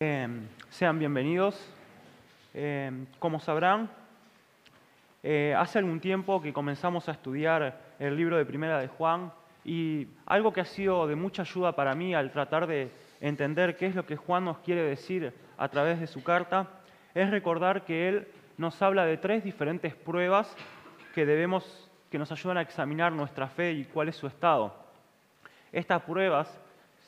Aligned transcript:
Eh, 0.00 0.28
sean 0.70 0.96
bienvenidos. 0.96 1.60
Eh, 2.54 2.92
como 3.18 3.40
sabrán, 3.40 3.90
eh, 5.24 5.56
hace 5.58 5.80
algún 5.80 5.98
tiempo 5.98 6.40
que 6.40 6.52
comenzamos 6.52 7.08
a 7.08 7.10
estudiar 7.10 7.80
el 7.98 8.16
libro 8.16 8.36
de 8.36 8.44
Primera 8.46 8.78
de 8.78 8.86
Juan 8.86 9.32
y 9.64 10.06
algo 10.24 10.52
que 10.52 10.60
ha 10.60 10.66
sido 10.66 11.08
de 11.08 11.16
mucha 11.16 11.42
ayuda 11.42 11.74
para 11.74 11.96
mí 11.96 12.14
al 12.14 12.30
tratar 12.30 12.68
de 12.68 12.92
entender 13.20 13.76
qué 13.76 13.86
es 13.86 13.96
lo 13.96 14.06
que 14.06 14.14
Juan 14.14 14.44
nos 14.44 14.58
quiere 14.58 14.82
decir 14.84 15.34
a 15.56 15.68
través 15.68 15.98
de 15.98 16.06
su 16.06 16.22
carta 16.22 16.68
es 17.12 17.28
recordar 17.28 17.84
que 17.84 18.08
él 18.08 18.28
nos 18.56 18.80
habla 18.80 19.04
de 19.04 19.16
tres 19.16 19.42
diferentes 19.42 19.96
pruebas 19.96 20.56
que 21.12 21.26
debemos 21.26 21.90
que 22.08 22.20
nos 22.20 22.30
ayudan 22.30 22.58
a 22.58 22.62
examinar 22.62 23.10
nuestra 23.10 23.48
fe 23.48 23.72
y 23.72 23.84
cuál 23.84 24.10
es 24.10 24.14
su 24.14 24.28
estado. 24.28 24.76
Estas 25.72 26.02
pruebas 26.02 26.56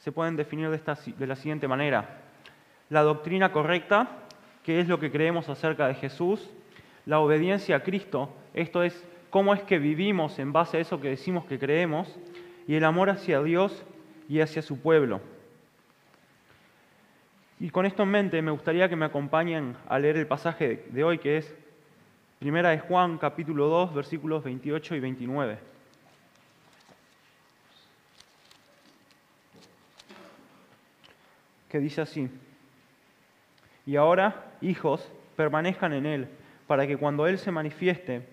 se 0.01 0.11
pueden 0.11 0.35
definir 0.35 0.69
de 0.71 1.27
la 1.29 1.37
siguiente 1.37 1.69
manera. 1.69 2.30
La 2.91 3.03
doctrina 3.03 3.53
correcta, 3.53 4.09
que 4.65 4.81
es 4.81 4.89
lo 4.89 4.99
que 4.99 5.11
creemos 5.11 5.49
acerca 5.49 5.87
de 5.87 5.95
Jesús, 5.95 6.51
la 7.07 7.21
obediencia 7.21 7.77
a 7.77 7.83
Cristo, 7.83 8.35
esto 8.53 8.83
es 8.83 9.07
cómo 9.31 9.55
es 9.55 9.63
que 9.63 9.79
vivimos 9.79 10.39
en 10.39 10.53
base 10.53 10.77
a 10.77 10.81
eso 10.81 11.01
que 11.01 11.09
decimos 11.09 11.47
que 11.47 11.59
creemos, 11.59 12.19
y 12.67 12.75
el 12.75 12.85
amor 12.85 13.09
hacia 13.09 13.43
Dios 13.43 13.85
y 14.29 14.41
hacia 14.41 14.61
su 14.61 14.81
pueblo. 14.81 15.21
Y 17.61 17.71
con 17.71 17.87
esto 17.87 18.03
en 18.03 18.11
mente 18.11 18.43
me 18.43 18.51
gustaría 18.51 18.89
que 18.89 18.97
me 18.97 19.07
acompañen 19.07 19.77
a 19.89 19.99
leer 19.99 20.17
el 20.17 20.27
pasaje 20.27 20.87
de 20.91 21.05
hoy, 21.05 21.19
que 21.19 21.39
es 21.39 21.55
Primera 22.41 22.71
de 22.71 22.81
Juan, 22.81 23.19
capítulo 23.19 23.69
2, 23.69 23.95
versículos 23.95 24.43
28 24.43 24.95
y 24.97 25.01
29. 25.01 25.59
Que 31.69 31.79
dice 31.79 32.01
así, 32.01 32.31
y 33.87 33.97
ahora, 33.97 34.53
hijos, 34.61 35.11
permanezcan 35.37 35.93
en 35.93 36.07
Él, 36.07 36.29
para 36.67 36.87
que 36.87 36.97
cuando 36.97 37.27
Él 37.27 37.39
se 37.39 37.51
manifieste, 37.51 38.27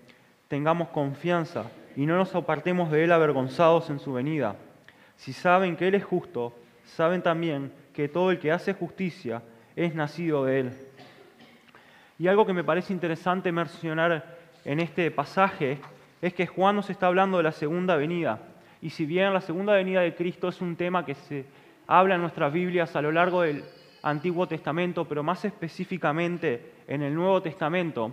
tengamos 0.48 0.88
confianza 0.88 1.64
y 1.96 2.06
no 2.06 2.16
nos 2.16 2.34
apartemos 2.34 2.90
de 2.90 3.04
Él 3.04 3.12
avergonzados 3.12 3.90
en 3.90 3.98
su 3.98 4.12
venida. 4.12 4.56
Si 5.16 5.32
saben 5.32 5.76
que 5.76 5.88
Él 5.88 5.94
es 5.94 6.04
justo, 6.04 6.54
saben 6.84 7.22
también 7.22 7.72
que 7.92 8.08
todo 8.08 8.30
el 8.30 8.38
que 8.38 8.52
hace 8.52 8.74
justicia 8.74 9.42
es 9.74 9.94
nacido 9.94 10.44
de 10.44 10.60
Él. 10.60 10.72
Y 12.18 12.28
algo 12.28 12.46
que 12.46 12.52
me 12.52 12.64
parece 12.64 12.92
interesante 12.92 13.52
mencionar 13.52 14.36
en 14.64 14.80
este 14.80 15.10
pasaje 15.10 15.78
es 16.20 16.34
que 16.34 16.46
Juan 16.46 16.76
nos 16.76 16.90
está 16.90 17.06
hablando 17.06 17.36
de 17.38 17.44
la 17.44 17.52
segunda 17.52 17.96
venida. 17.96 18.40
Y 18.82 18.90
si 18.90 19.06
bien 19.06 19.32
la 19.32 19.40
segunda 19.40 19.74
venida 19.74 20.00
de 20.00 20.14
Cristo 20.14 20.48
es 20.48 20.60
un 20.60 20.76
tema 20.76 21.04
que 21.04 21.14
se 21.14 21.44
habla 21.86 22.16
en 22.16 22.20
nuestras 22.20 22.52
Biblias 22.52 22.94
a 22.96 23.02
lo 23.02 23.12
largo 23.12 23.42
del 23.42 23.64
Antiguo 24.02 24.46
Testamento, 24.46 25.04
pero 25.04 25.22
más 25.22 25.44
específicamente 25.44 26.72
en 26.86 27.02
el 27.02 27.14
Nuevo 27.14 27.42
Testamento, 27.42 28.12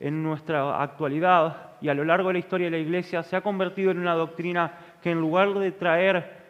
en 0.00 0.22
nuestra 0.22 0.82
actualidad 0.82 1.72
y 1.80 1.88
a 1.88 1.94
lo 1.94 2.04
largo 2.04 2.28
de 2.28 2.34
la 2.34 2.38
historia 2.40 2.66
de 2.66 2.78
la 2.78 2.82
Iglesia, 2.82 3.22
se 3.22 3.36
ha 3.36 3.40
convertido 3.40 3.90
en 3.90 3.98
una 3.98 4.14
doctrina 4.14 4.72
que 5.02 5.10
en 5.10 5.20
lugar 5.20 5.54
de 5.54 5.72
traer 5.72 6.44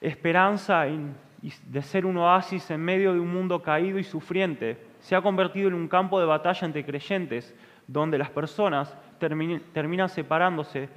esperanza 0.00 0.86
y 0.88 1.00
de 1.66 1.82
ser 1.82 2.06
un 2.06 2.16
oasis 2.16 2.70
en 2.70 2.80
medio 2.80 3.12
de 3.12 3.20
un 3.20 3.32
mundo 3.32 3.62
caído 3.62 3.98
y 3.98 4.04
sufriente, 4.04 4.78
se 5.00 5.14
ha 5.14 5.20
convertido 5.20 5.68
en 5.68 5.74
un 5.74 5.88
campo 5.88 6.18
de 6.18 6.26
batalla 6.26 6.66
entre 6.66 6.84
creyentes, 6.84 7.54
donde 7.86 8.16
las 8.16 8.30
personas 8.30 8.94
terminan 9.18 10.08
separándose 10.08 10.88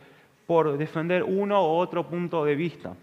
por 0.45 0.77
defender 0.77 1.23
uno 1.23 1.61
u 1.61 1.75
otro 1.75 2.07
punto 2.07 2.45
de 2.45 2.55
vista. 2.55 2.93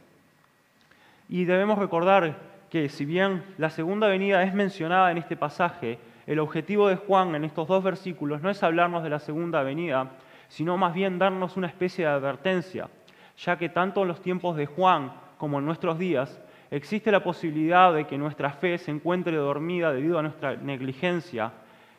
Y 1.29 1.45
debemos 1.45 1.79
recordar 1.79 2.54
que 2.75 2.89
si 2.89 3.05
bien 3.05 3.45
la 3.57 3.71
segunda 3.71 4.09
venida 4.09 4.43
es 4.43 4.53
mencionada 4.53 5.13
en 5.13 5.19
este 5.19 5.37
pasaje, 5.37 5.97
el 6.27 6.41
objetivo 6.41 6.89
de 6.89 6.97
Juan 6.97 7.37
en 7.37 7.45
estos 7.45 7.69
dos 7.69 7.85
versículos 7.85 8.43
no 8.43 8.51
es 8.51 8.65
hablarnos 8.65 9.05
de 9.05 9.11
la 9.11 9.21
segunda 9.21 9.63
venida, 9.63 10.11
sino 10.49 10.77
más 10.77 10.93
bien 10.93 11.17
darnos 11.17 11.57
una 11.57 11.69
especie 11.69 12.05
de 12.05 12.11
advertencia, 12.11 12.89
ya 13.37 13.57
que 13.57 13.69
tanto 13.69 14.03
en 14.03 14.09
los 14.09 14.21
tiempos 14.21 14.57
de 14.57 14.67
Juan 14.67 15.13
como 15.39 15.61
en 15.61 15.67
nuestros 15.67 16.01
días 16.01 16.43
existe 16.69 17.13
la 17.13 17.23
posibilidad 17.23 17.95
de 17.95 18.09
que 18.09 18.19
nuestra 18.19 18.51
fe 18.51 18.77
se 18.77 18.91
encuentre 18.91 19.37
dormida 19.37 19.93
debido 19.93 20.19
a 20.19 20.23
nuestra 20.23 20.57
negligencia 20.57 21.53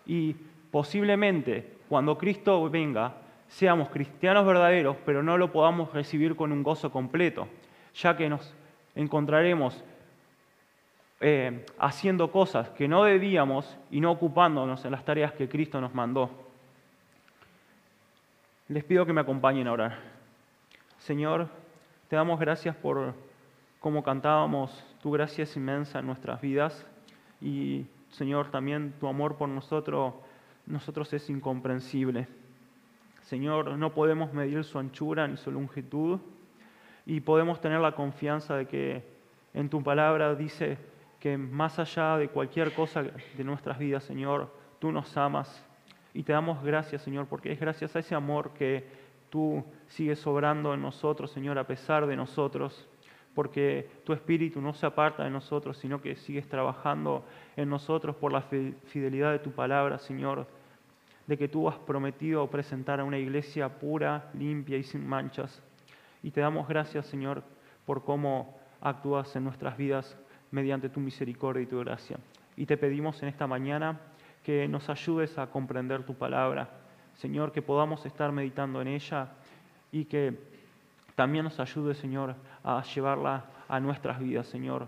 y 0.05 0.35
posiblemente 0.71 1.77
cuando 1.87 2.17
Cristo 2.17 2.69
venga 2.69 3.13
seamos 3.47 3.87
cristianos 3.87 4.45
verdaderos, 4.45 4.97
pero 5.05 5.23
no 5.23 5.37
lo 5.37 5.53
podamos 5.53 5.93
recibir 5.93 6.35
con 6.35 6.51
un 6.51 6.63
gozo 6.63 6.91
completo, 6.91 7.47
ya 7.93 8.17
que 8.17 8.27
nos 8.27 8.53
encontraremos 8.93 9.81
eh, 11.27 11.65
haciendo 11.79 12.31
cosas 12.31 12.69
que 12.69 12.87
no 12.87 13.03
debíamos 13.03 13.79
y 13.89 13.99
no 13.99 14.11
ocupándonos 14.11 14.85
en 14.85 14.91
las 14.91 15.03
tareas 15.03 15.33
que 15.33 15.49
Cristo 15.49 15.81
nos 15.81 15.95
mandó. 15.95 16.29
Les 18.67 18.83
pido 18.83 19.07
que 19.07 19.13
me 19.13 19.21
acompañen 19.21 19.67
a 19.67 19.71
orar. 19.71 19.97
Señor, 20.99 21.47
te 22.09 22.15
damos 22.15 22.39
gracias 22.39 22.75
por 22.75 23.15
cómo 23.79 24.03
cantábamos, 24.03 24.85
tu 25.01 25.09
gracia 25.09 25.45
es 25.45 25.57
inmensa 25.57 25.97
en 25.97 26.05
nuestras 26.05 26.39
vidas 26.41 26.85
y 27.41 27.87
Señor, 28.11 28.51
también 28.51 28.93
tu 28.99 29.07
amor 29.07 29.35
por 29.35 29.49
nosotros, 29.49 30.13
nosotros 30.67 31.11
es 31.11 31.27
incomprensible. 31.31 32.27
Señor, 33.23 33.79
no 33.79 33.95
podemos 33.95 34.31
medir 34.31 34.63
su 34.63 34.77
anchura 34.77 35.27
ni 35.27 35.37
su 35.37 35.51
longitud 35.51 36.19
y 37.07 37.21
podemos 37.21 37.61
tener 37.61 37.79
la 37.79 37.93
confianza 37.93 38.57
de 38.57 38.67
que 38.67 39.03
en 39.55 39.69
tu 39.69 39.81
palabra 39.81 40.35
dice 40.35 40.77
que 41.25 41.39
más 41.39 41.79
allá 41.79 42.17
de 42.17 42.29
cualquier 42.29 42.71
cosa 42.71 43.01
de 43.01 43.43
nuestras 43.43 43.79
vidas, 43.79 44.03
Señor, 44.03 44.47
tú 44.77 44.91
nos 44.91 45.17
amas. 45.17 45.65
Y 46.13 46.21
te 46.21 46.33
damos 46.33 46.63
gracias, 46.63 47.01
Señor, 47.01 47.25
porque 47.25 47.51
es 47.51 47.59
gracias 47.59 47.95
a 47.95 47.99
ese 47.99 48.13
amor 48.13 48.51
que 48.53 48.85
tú 49.31 49.65
sigues 49.87 50.19
sobrando 50.19 50.71
en 50.75 50.83
nosotros, 50.83 51.31
Señor, 51.31 51.57
a 51.57 51.65
pesar 51.65 52.05
de 52.05 52.15
nosotros. 52.15 52.87
Porque 53.33 53.89
tu 54.03 54.13
espíritu 54.13 54.61
no 54.61 54.75
se 54.75 54.85
aparta 54.85 55.23
de 55.23 55.31
nosotros, 55.31 55.79
sino 55.79 55.99
que 55.99 56.15
sigues 56.15 56.47
trabajando 56.47 57.25
en 57.55 57.69
nosotros 57.69 58.15
por 58.17 58.31
la 58.31 58.43
fidelidad 58.43 59.31
de 59.31 59.39
tu 59.39 59.49
palabra, 59.49 59.97
Señor, 59.97 60.45
de 61.25 61.39
que 61.39 61.47
tú 61.47 61.67
has 61.67 61.79
prometido 61.79 62.47
presentar 62.51 62.99
a 62.99 63.03
una 63.03 63.17
iglesia 63.17 63.79
pura, 63.79 64.29
limpia 64.35 64.77
y 64.77 64.83
sin 64.83 65.07
manchas. 65.07 65.59
Y 66.21 66.29
te 66.29 66.41
damos 66.41 66.67
gracias, 66.67 67.07
Señor, 67.07 67.41
por 67.83 68.03
cómo 68.03 68.59
actúas 68.79 69.35
en 69.35 69.43
nuestras 69.43 69.75
vidas 69.75 70.15
mediante 70.55 70.87
tu 70.87 71.01
misericordia 71.01 71.63
y 71.63 71.65
tu 71.65 71.79
gracia. 71.79 72.17
Y 72.55 72.65
te 72.65 72.77
pedimos 72.77 73.21
en 73.21 73.27
esta 73.27 73.45
mañana 73.45 73.99
que 74.41 74.69
nos 74.69 74.89
ayudes 74.89 75.37
a 75.37 75.47
comprender 75.47 76.03
tu 76.03 76.15
palabra, 76.15 76.69
Señor, 77.15 77.51
que 77.51 77.61
podamos 77.61 78.05
estar 78.05 78.31
meditando 78.31 78.81
en 78.81 78.87
ella 78.87 79.33
y 79.91 80.05
que 80.05 80.39
también 81.15 81.43
nos 81.43 81.59
ayude, 81.59 81.93
Señor, 81.93 82.35
a 82.63 82.81
llevarla 82.83 83.45
a 83.67 83.79
nuestras 83.81 84.17
vidas, 84.19 84.47
Señor. 84.47 84.87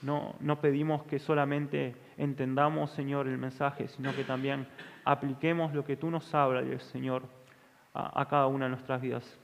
No, 0.00 0.34
no 0.40 0.60
pedimos 0.60 1.02
que 1.04 1.18
solamente 1.18 1.94
entendamos, 2.16 2.90
Señor, 2.92 3.28
el 3.28 3.36
mensaje, 3.36 3.88
sino 3.88 4.14
que 4.16 4.24
también 4.24 4.66
apliquemos 5.04 5.74
lo 5.74 5.84
que 5.84 5.96
tú 5.96 6.10
nos 6.10 6.34
hablas, 6.34 6.82
Señor, 6.84 7.22
a, 7.92 8.18
a 8.18 8.26
cada 8.28 8.46
una 8.46 8.64
de 8.64 8.70
nuestras 8.70 9.02
vidas. 9.02 9.38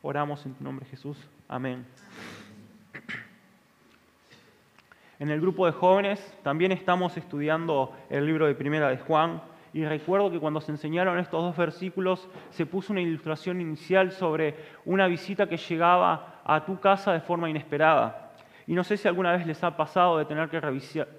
Oramos 0.00 0.44
en 0.46 0.54
tu 0.54 0.64
nombre, 0.64 0.86
Jesús. 0.86 1.18
Amén. 1.48 1.84
En 5.22 5.30
el 5.30 5.40
grupo 5.40 5.66
de 5.66 5.72
jóvenes 5.72 6.36
también 6.42 6.72
estamos 6.72 7.16
estudiando 7.16 7.92
el 8.10 8.26
libro 8.26 8.48
de 8.48 8.56
Primera 8.56 8.88
de 8.88 8.98
Juan 8.98 9.40
y 9.72 9.84
recuerdo 9.84 10.32
que 10.32 10.40
cuando 10.40 10.60
se 10.60 10.72
enseñaron 10.72 11.16
estos 11.20 11.40
dos 11.40 11.56
versículos 11.56 12.28
se 12.50 12.66
puso 12.66 12.92
una 12.92 13.02
ilustración 13.02 13.60
inicial 13.60 14.10
sobre 14.10 14.56
una 14.84 15.06
visita 15.06 15.48
que 15.48 15.58
llegaba 15.58 16.40
a 16.44 16.64
tu 16.64 16.80
casa 16.80 17.12
de 17.12 17.20
forma 17.20 17.48
inesperada. 17.48 18.32
Y 18.66 18.74
no 18.74 18.82
sé 18.82 18.96
si 18.96 19.06
alguna 19.06 19.30
vez 19.30 19.46
les 19.46 19.62
ha 19.62 19.76
pasado 19.76 20.18
de 20.18 20.24
tener 20.24 20.48
que, 20.48 20.60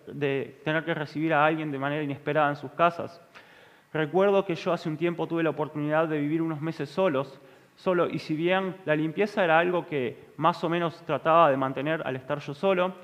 de 0.07 0.59
tener 0.65 0.83
que 0.83 0.93
recibir 0.93 1.33
a 1.33 1.45
alguien 1.45 1.71
de 1.71 1.79
manera 1.79 2.03
inesperada 2.03 2.49
en 2.49 2.57
sus 2.57 2.71
casas. 2.71 3.21
Recuerdo 3.93 4.43
que 4.43 4.55
yo 4.55 4.73
hace 4.73 4.89
un 4.89 4.97
tiempo 4.97 5.27
tuve 5.27 5.43
la 5.43 5.51
oportunidad 5.51 6.09
de 6.09 6.19
vivir 6.19 6.41
unos 6.41 6.59
meses 6.59 6.89
solos, 6.89 7.39
solo, 7.77 8.09
y 8.09 8.19
si 8.19 8.35
bien 8.35 8.75
la 8.83 8.97
limpieza 8.97 9.45
era 9.45 9.59
algo 9.59 9.87
que 9.87 10.25
más 10.35 10.61
o 10.61 10.67
menos 10.67 11.01
trataba 11.05 11.49
de 11.49 11.55
mantener 11.55 12.05
al 12.05 12.17
estar 12.17 12.39
yo 12.39 12.53
solo, 12.53 12.95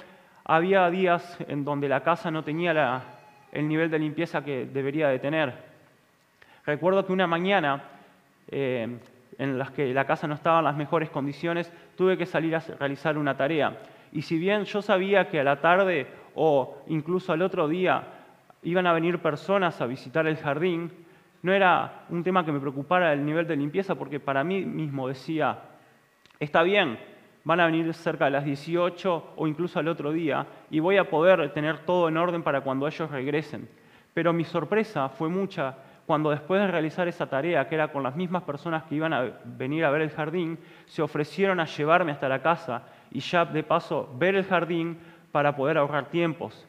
había 0.50 0.90
días 0.90 1.38
en 1.48 1.64
donde 1.64 1.88
la 1.88 2.02
casa 2.02 2.32
no 2.32 2.44
tenía 2.44 3.04
el 3.52 3.68
nivel 3.68 3.92
de 3.92 4.00
limpieza 4.00 4.44
que 4.44 4.66
debería 4.66 5.08
de 5.10 5.20
tener. 5.20 5.54
Recuerdo 6.66 7.06
que 7.06 7.14
una 7.14 7.28
mañana, 7.28 7.84
eh, 8.48 8.98
en 9.38 9.60
las 9.60 9.70
que 9.70 9.94
la 9.94 10.06
casa 10.06 10.26
no 10.26 10.34
estaba 10.34 10.58
en 10.58 10.66
las 10.66 10.76
mejores 10.76 11.12
condiciones, 11.12 11.72
tuve 11.96 12.18
que 12.18 12.26
salir 12.26 12.56
a 12.56 12.64
realizar 12.80 13.16
una 13.20 13.38
tarea. 13.38 13.78
Y 14.12 14.24
si 14.24 14.40
bien 14.40 14.64
yo 14.64 14.82
sabía 14.82 15.30
que 15.30 15.40
a 15.40 15.44
la 15.44 15.62
tarde 15.62 16.08
o 16.34 16.82
incluso 16.88 17.32
al 17.32 17.44
otro 17.44 17.68
día 17.68 18.02
iban 18.64 18.88
a 18.88 18.94
venir 18.94 19.20
personas 19.20 19.80
a 19.82 19.86
visitar 19.86 20.26
el 20.26 20.38
jardín, 20.38 20.92
no 21.44 21.54
era 21.54 22.06
un 22.10 22.24
tema 22.24 22.44
que 22.44 22.52
me 22.52 22.60
preocupara 22.60 23.14
el 23.14 23.24
nivel 23.24 23.46
de 23.46 23.56
limpieza 23.56 23.94
porque 23.94 24.20
para 24.20 24.44
mí 24.44 24.66
mismo 24.66 25.08
decía, 25.08 25.60
está 26.40 26.64
bien, 26.64 26.98
van 27.44 27.60
a 27.60 27.66
venir 27.66 27.94
cerca 27.94 28.26
de 28.26 28.32
las 28.32 28.46
18 28.46 29.34
o 29.36 29.48
incluso 29.48 29.80
al 29.80 29.88
otro 29.88 30.12
día 30.12 30.46
y 30.70 30.80
voy 30.80 30.98
a 30.98 31.10
poder 31.10 31.52
tener 31.54 31.80
todo 31.80 32.10
en 32.10 32.18
orden 32.18 32.44
para 32.44 32.62
cuando 32.62 32.88
ellos 32.88 33.10
regresen. 33.10 33.70
Pero 34.14 34.34
mi 34.34 34.44
sorpresa 34.44 35.10
fue 35.10 35.30
mucha 35.30 35.76
cuando 36.06 36.32
después 36.32 36.60
de 36.60 36.68
realizar 36.68 37.08
esa 37.08 37.28
tarea, 37.28 37.68
que 37.68 37.76
era 37.76 37.92
con 37.92 38.02
las 38.02 38.16
mismas 38.16 38.42
personas 38.42 38.84
que 38.84 38.96
iban 38.96 39.14
a 39.14 39.32
venir 39.46 39.86
a 39.86 39.92
ver 39.92 40.02
el 40.02 40.10
jardín, 40.10 40.58
se 40.88 41.04
ofrecieron 41.04 41.60
a 41.60 41.66
llevarme 41.66 42.12
hasta 42.12 42.28
la 42.28 42.42
casa 42.42 42.82
y 43.12 43.20
ya 43.20 43.46
de 43.46 43.62
paso 43.62 44.12
ver 44.18 44.34
el 44.34 44.44
jardín 44.46 44.98
para 45.32 45.56
poder 45.56 45.78
ahorrar 45.78 46.10
tiempos. 46.10 46.68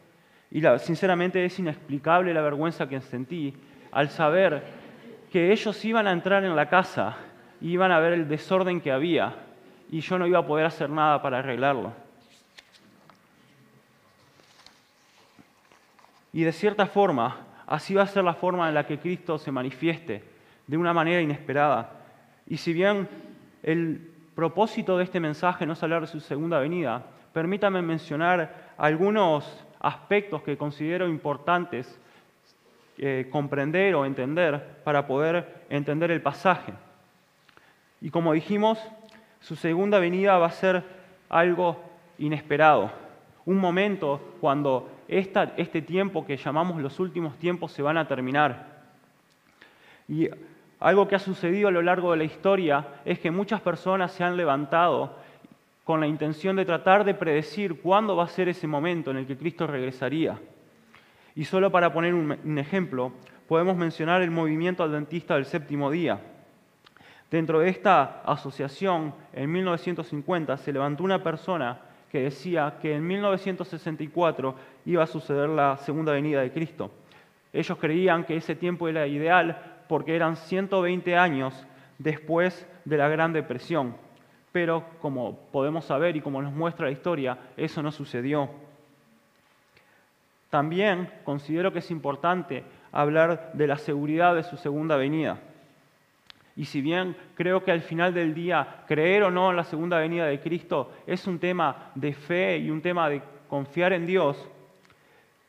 Y 0.50 0.62
sinceramente 0.78 1.42
es 1.42 1.58
inexplicable 1.58 2.34
la 2.34 2.42
vergüenza 2.42 2.88
que 2.88 3.00
sentí 3.00 3.54
al 3.92 4.10
saber 4.10 4.62
que 5.32 5.52
ellos 5.52 5.84
iban 5.84 6.06
a 6.06 6.12
entrar 6.12 6.44
en 6.44 6.54
la 6.54 6.68
casa 6.68 7.16
y 7.60 7.70
iban 7.70 7.92
a 7.92 7.98
ver 7.98 8.12
el 8.12 8.28
desorden 8.28 8.80
que 8.80 8.92
había 8.92 9.34
y 9.90 10.00
yo 10.00 10.18
no 10.18 10.26
iba 10.26 10.38
a 10.38 10.46
poder 10.46 10.66
hacer 10.66 10.88
nada 10.88 11.20
para 11.20 11.40
arreglarlo. 11.40 11.92
Y 16.32 16.42
de 16.42 16.52
cierta 16.52 16.86
forma, 16.86 17.38
así 17.66 17.94
va 17.94 18.02
a 18.02 18.06
ser 18.06 18.22
la 18.22 18.34
forma 18.34 18.68
en 18.68 18.74
la 18.74 18.86
que 18.86 18.98
Cristo 18.98 19.36
se 19.36 19.50
manifieste, 19.50 20.22
de 20.68 20.76
una 20.76 20.92
manera 20.92 21.20
inesperada. 21.20 21.90
Y 22.46 22.56
si 22.56 22.72
bien 22.72 23.08
el 23.64 24.12
propósito 24.36 24.96
de 24.96 25.04
este 25.04 25.18
mensaje 25.18 25.66
no 25.66 25.72
es 25.72 25.82
hablar 25.82 26.02
de 26.02 26.06
su 26.06 26.20
segunda 26.20 26.60
venida, 26.60 27.04
permítame 27.32 27.82
mencionar 27.82 28.72
algunos 28.78 29.66
aspectos 29.80 30.42
que 30.42 30.56
considero 30.56 31.08
importantes 31.08 31.98
eh, 32.96 33.28
comprender 33.30 33.94
o 33.96 34.04
entender 34.04 34.82
para 34.84 35.06
poder 35.06 35.64
entender 35.68 36.12
el 36.12 36.22
pasaje. 36.22 36.74
Y 38.00 38.10
como 38.10 38.32
dijimos, 38.32 38.78
su 39.40 39.56
segunda 39.56 39.98
venida 39.98 40.38
va 40.38 40.46
a 40.46 40.52
ser 40.52 40.82
algo 41.28 41.80
inesperado, 42.18 42.90
un 43.46 43.58
momento 43.58 44.34
cuando 44.40 44.90
este 45.08 45.82
tiempo 45.82 46.24
que 46.24 46.36
llamamos 46.36 46.80
los 46.80 47.00
últimos 47.00 47.36
tiempos 47.38 47.72
se 47.72 47.82
van 47.82 47.98
a 47.98 48.06
terminar. 48.06 48.80
Y 50.08 50.28
algo 50.80 51.06
que 51.06 51.14
ha 51.14 51.20
sucedido 51.20 51.68
a 51.68 51.72
lo 51.72 51.82
largo 51.82 52.12
de 52.12 52.18
la 52.18 52.24
historia 52.24 52.86
es 53.04 53.18
que 53.18 53.30
muchas 53.30 53.60
personas 53.60 54.12
se 54.12 54.24
han 54.24 54.36
levantado 54.36 55.16
con 55.84 56.00
la 56.00 56.06
intención 56.06 56.56
de 56.56 56.64
tratar 56.64 57.04
de 57.04 57.14
predecir 57.14 57.80
cuándo 57.80 58.14
va 58.16 58.24
a 58.24 58.28
ser 58.28 58.48
ese 58.48 58.66
momento 58.66 59.10
en 59.10 59.18
el 59.18 59.26
que 59.26 59.36
Cristo 59.36 59.66
regresaría. 59.66 60.38
Y 61.34 61.44
solo 61.44 61.70
para 61.70 61.92
poner 61.92 62.14
un, 62.14 62.58
ejemplo, 62.58 63.12
podemos 63.48 63.76
mencionar 63.76 64.22
el 64.22 64.30
movimiento 64.30 64.82
adventista 64.82 65.34
del 65.34 65.46
séptimo 65.46 65.90
día. 65.90 66.20
Dentro 67.30 67.60
de 67.60 67.68
esta 67.68 68.22
asociación, 68.24 69.14
en 69.32 69.52
1950, 69.52 70.56
se 70.56 70.72
levantó 70.72 71.04
una 71.04 71.22
persona 71.22 71.80
que 72.10 72.22
decía 72.22 72.78
que 72.82 72.96
en 72.96 73.06
1964 73.06 74.54
iba 74.86 75.04
a 75.04 75.06
suceder 75.06 75.48
la 75.48 75.76
segunda 75.76 76.12
venida 76.12 76.40
de 76.40 76.50
Cristo. 76.50 76.90
Ellos 77.52 77.78
creían 77.78 78.24
que 78.24 78.36
ese 78.36 78.56
tiempo 78.56 78.88
era 78.88 79.06
ideal 79.06 79.84
porque 79.88 80.16
eran 80.16 80.36
120 80.36 81.16
años 81.16 81.66
después 81.98 82.66
de 82.84 82.96
la 82.96 83.08
Gran 83.08 83.32
Depresión. 83.32 83.94
Pero 84.50 84.84
como 85.00 85.36
podemos 85.52 85.84
saber 85.84 86.16
y 86.16 86.20
como 86.20 86.42
nos 86.42 86.52
muestra 86.52 86.86
la 86.86 86.92
historia, 86.92 87.38
eso 87.56 87.80
no 87.80 87.92
sucedió. 87.92 88.50
También 90.48 91.08
considero 91.22 91.72
que 91.72 91.78
es 91.78 91.90
importante 91.92 92.64
hablar 92.90 93.52
de 93.52 93.68
la 93.68 93.78
seguridad 93.78 94.34
de 94.34 94.42
su 94.42 94.56
segunda 94.56 94.96
venida. 94.96 95.38
Y 96.60 96.66
si 96.66 96.82
bien 96.82 97.16
creo 97.36 97.64
que 97.64 97.72
al 97.72 97.80
final 97.80 98.12
del 98.12 98.34
día 98.34 98.84
creer 98.86 99.22
o 99.22 99.30
no 99.30 99.48
en 99.48 99.56
la 99.56 99.64
segunda 99.64 99.98
venida 99.98 100.26
de 100.26 100.40
Cristo 100.40 100.92
es 101.06 101.26
un 101.26 101.38
tema 101.38 101.90
de 101.94 102.12
fe 102.12 102.58
y 102.58 102.68
un 102.68 102.82
tema 102.82 103.08
de 103.08 103.22
confiar 103.48 103.94
en 103.94 104.04
Dios, 104.04 104.46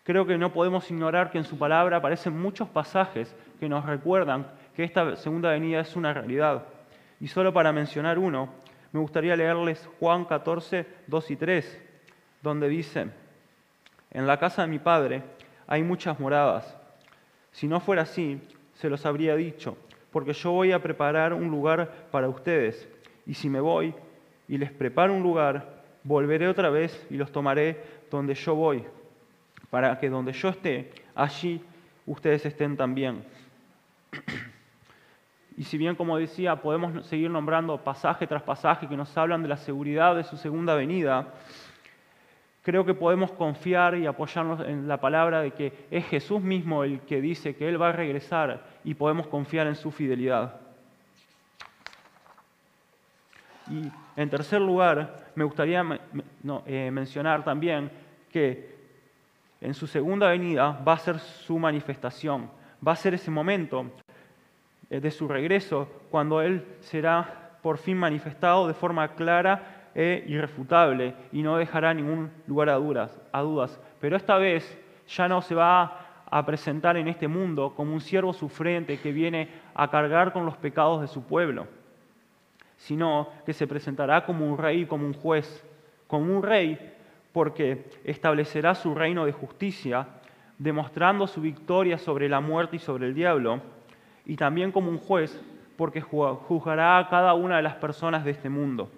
creo 0.06 0.26
que 0.26 0.38
no 0.38 0.54
podemos 0.54 0.90
ignorar 0.90 1.30
que 1.30 1.38
en 1.38 1.44
su 1.44 1.58
palabra 1.58 1.98
aparecen 1.98 2.40
muchos 2.42 2.70
pasajes 2.70 3.36
que 3.60 3.68
nos 3.68 3.86
recuerdan 3.86 4.48
que 4.74 4.86
esta 4.86 5.18
segunda 5.18 5.50
venida 5.50 5.82
es 5.82 5.98
una 5.98 6.14
realidad. 6.14 6.64
Y 7.20 7.28
solo 7.28 7.52
para 7.52 7.74
mencionar 7.74 8.18
uno, 8.18 8.48
me 8.94 9.02
gustaría 9.02 9.36
leerles 9.36 9.90
Juan 10.00 10.24
14, 10.24 10.88
2 11.08 11.32
y 11.32 11.36
3, 11.36 11.82
donde 12.42 12.70
dice, 12.70 13.10
en 14.12 14.28
la 14.28 14.38
casa 14.38 14.62
de 14.62 14.70
mi 14.70 14.80
Padre 14.80 15.24
hay 15.68 15.84
muchas 15.84 16.18
moradas. 16.22 16.78
Si 17.52 17.68
no 17.68 17.82
fuera 17.82 18.04
así, 18.04 18.40
se 18.76 18.90
los 18.90 19.06
habría 19.06 19.36
dicho, 19.36 19.76
porque 20.12 20.34
yo 20.34 20.52
voy 20.52 20.72
a 20.72 20.82
preparar 20.82 21.34
un 21.34 21.50
lugar 21.50 22.08
para 22.12 22.28
ustedes. 22.28 22.88
Y 23.26 23.34
si 23.34 23.50
me 23.50 23.60
voy 23.60 23.94
y 24.48 24.58
les 24.58 24.72
preparo 24.72 25.14
un 25.14 25.24
lugar, 25.24 25.84
volveré 26.04 26.48
otra 26.48 26.70
vez 26.70 27.06
y 27.10 27.16
los 27.16 27.32
tomaré 27.32 27.82
donde 28.10 28.36
yo 28.36 28.56
voy, 28.56 28.84
para 29.70 29.98
que 30.00 30.10
donde 30.10 30.34
yo 30.34 30.50
esté, 30.50 30.92
allí 31.16 31.62
ustedes 32.06 32.46
estén 32.46 32.78
también. 32.78 33.24
Y 35.58 35.66
si 35.66 35.78
bien, 35.78 35.96
como 35.96 36.18
decía, 36.18 36.56
podemos 36.56 37.06
seguir 37.06 37.30
nombrando 37.30 37.78
pasaje 37.78 38.26
tras 38.26 38.42
pasaje 38.42 38.88
que 38.88 38.96
nos 38.98 39.16
hablan 39.16 39.44
de 39.44 39.50
la 39.50 39.58
seguridad 39.58 40.16
de 40.16 40.24
su 40.24 40.38
segunda 40.38 40.74
venida, 40.76 41.34
creo 42.62 42.86
que 42.86 42.94
podemos 42.94 43.32
confiar 43.32 43.96
y 43.98 44.06
apoyarnos 44.06 44.60
en 44.62 44.88
la 44.88 44.98
palabra 44.98 45.42
de 45.42 45.52
que 45.52 45.88
es 45.90 46.06
Jesús 46.06 46.42
mismo 46.42 46.84
el 46.84 47.02
que 47.02 47.22
dice 47.22 47.56
que 47.56 47.68
Él 47.68 47.82
va 47.82 47.90
a 47.90 47.94
regresar 47.94 48.64
y 48.84 48.94
podemos 48.94 49.28
confiar 49.28 49.68
en 49.68 49.76
su 49.76 49.92
fidelidad. 49.92 50.60
Y 53.70 53.90
en 54.16 54.30
tercer 54.30 54.62
lugar, 54.62 55.32
me 55.36 55.44
gustaría 55.44 55.84
eh, 56.66 56.90
mencionar 56.92 57.44
también 57.44 57.90
que 58.32 58.76
en 59.62 59.74
su 59.74 59.88
segunda 59.88 60.30
venida 60.30 60.72
va 60.86 60.94
a 60.94 60.98
ser 60.98 61.20
su 61.20 61.58
manifestación, 61.58 62.50
va 62.86 62.94
a 62.94 62.96
ser 62.96 63.14
ese 63.14 63.32
momento 63.32 63.86
eh, 64.90 65.00
de 65.00 65.12
su 65.12 65.28
regreso 65.28 65.88
cuando 66.10 66.42
Él 66.42 66.66
será 66.82 67.58
por 67.62 67.78
fin 67.78 67.98
manifestado 67.98 68.68
de 68.68 68.74
forma 68.74 69.16
clara 69.16 69.81
e 69.94 70.24
irrefutable 70.28 71.14
y 71.32 71.42
no 71.44 71.58
dejará 71.58 71.94
ningún 71.94 72.32
lugar 72.48 72.70
a 72.70 72.76
dudas. 72.76 73.80
Pero 74.00 74.16
esta 74.16 74.38
vez 74.38 74.78
ya 75.08 75.28
no 75.28 75.42
se 75.42 75.56
va 75.56 76.24
a 76.30 76.46
presentar 76.46 76.96
en 76.96 77.10
este 77.10 77.28
mundo 77.28 77.74
como 77.76 77.94
un 77.94 78.02
siervo 78.02 78.34
sufriente 78.34 79.00
que 79.00 79.12
viene 79.12 79.50
a 79.76 79.90
cargar 79.90 80.32
con 80.32 80.46
los 80.46 80.56
pecados 80.58 81.02
de 81.02 81.08
su 81.08 81.24
pueblo, 81.24 81.68
sino 82.78 83.28
que 83.46 83.54
se 83.54 83.68
presentará 83.68 84.26
como 84.26 84.46
un 84.46 84.58
rey, 84.58 84.86
como 84.86 85.06
un 85.06 85.14
juez, 85.14 85.64
como 86.08 86.36
un 86.36 86.42
rey 86.42 86.94
porque 87.34 87.90
establecerá 88.04 88.76
su 88.76 88.96
reino 88.96 89.26
de 89.26 89.32
justicia, 89.34 90.08
demostrando 90.58 91.28
su 91.28 91.42
victoria 91.42 91.98
sobre 91.98 92.30
la 92.30 92.40
muerte 92.40 92.78
y 92.78 92.80
sobre 92.80 93.08
el 93.08 93.14
diablo, 93.14 93.62
y 94.26 94.36
también 94.36 94.72
como 94.72 94.90
un 94.90 95.00
juez 95.00 95.42
porque 95.76 96.02
juzgará 96.02 96.98
a 96.98 97.10
cada 97.10 97.34
una 97.34 97.58
de 97.58 97.64
las 97.64 97.76
personas 97.76 98.24
de 98.24 98.32
este 98.32 98.50
mundo. 98.50 98.90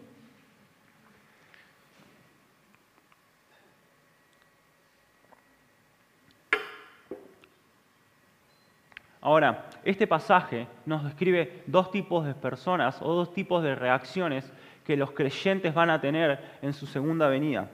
Ahora, 9.26 9.68
este 9.86 10.06
pasaje 10.06 10.68
nos 10.86 11.06
describe 11.06 11.64
dos 11.66 11.90
tipos 11.92 12.26
de 12.26 12.34
personas 12.36 13.02
o 13.02 13.14
dos 13.14 13.34
tipos 13.34 13.64
de 13.64 13.74
reacciones 13.74 14.52
que 14.86 14.98
los 14.98 15.12
creyentes 15.12 15.74
van 15.74 15.90
a 15.90 16.02
tener 16.02 16.58
en 16.62 16.74
su 16.74 16.86
segunda 16.86 17.30
venida. 17.30 17.70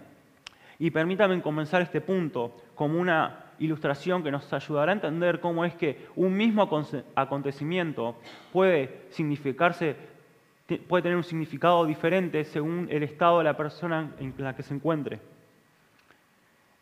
Y 0.78 0.92
permítanme 0.92 1.42
comenzar 1.42 1.82
este 1.82 2.02
punto 2.02 2.56
como 2.76 3.00
una 3.00 3.46
ilustración 3.58 4.22
que 4.22 4.30
nos 4.30 4.54
ayudará 4.54 4.92
a 4.92 4.94
entender 4.94 5.40
cómo 5.40 5.66
es 5.66 5.74
que 5.74 6.06
un 6.16 6.38
mismo 6.38 6.70
acontecimiento 7.16 8.16
puede 8.54 9.08
significarse, 9.10 9.96
puede 10.88 11.02
tener 11.02 11.18
un 11.18 11.24
significado 11.24 11.84
diferente 11.84 12.46
según 12.46 12.88
el 12.92 13.02
estado 13.02 13.40
de 13.40 13.46
la 13.46 13.58
persona 13.58 14.12
en 14.20 14.36
la 14.38 14.56
que 14.56 14.62
se 14.62 14.76
encuentre. 14.76 15.20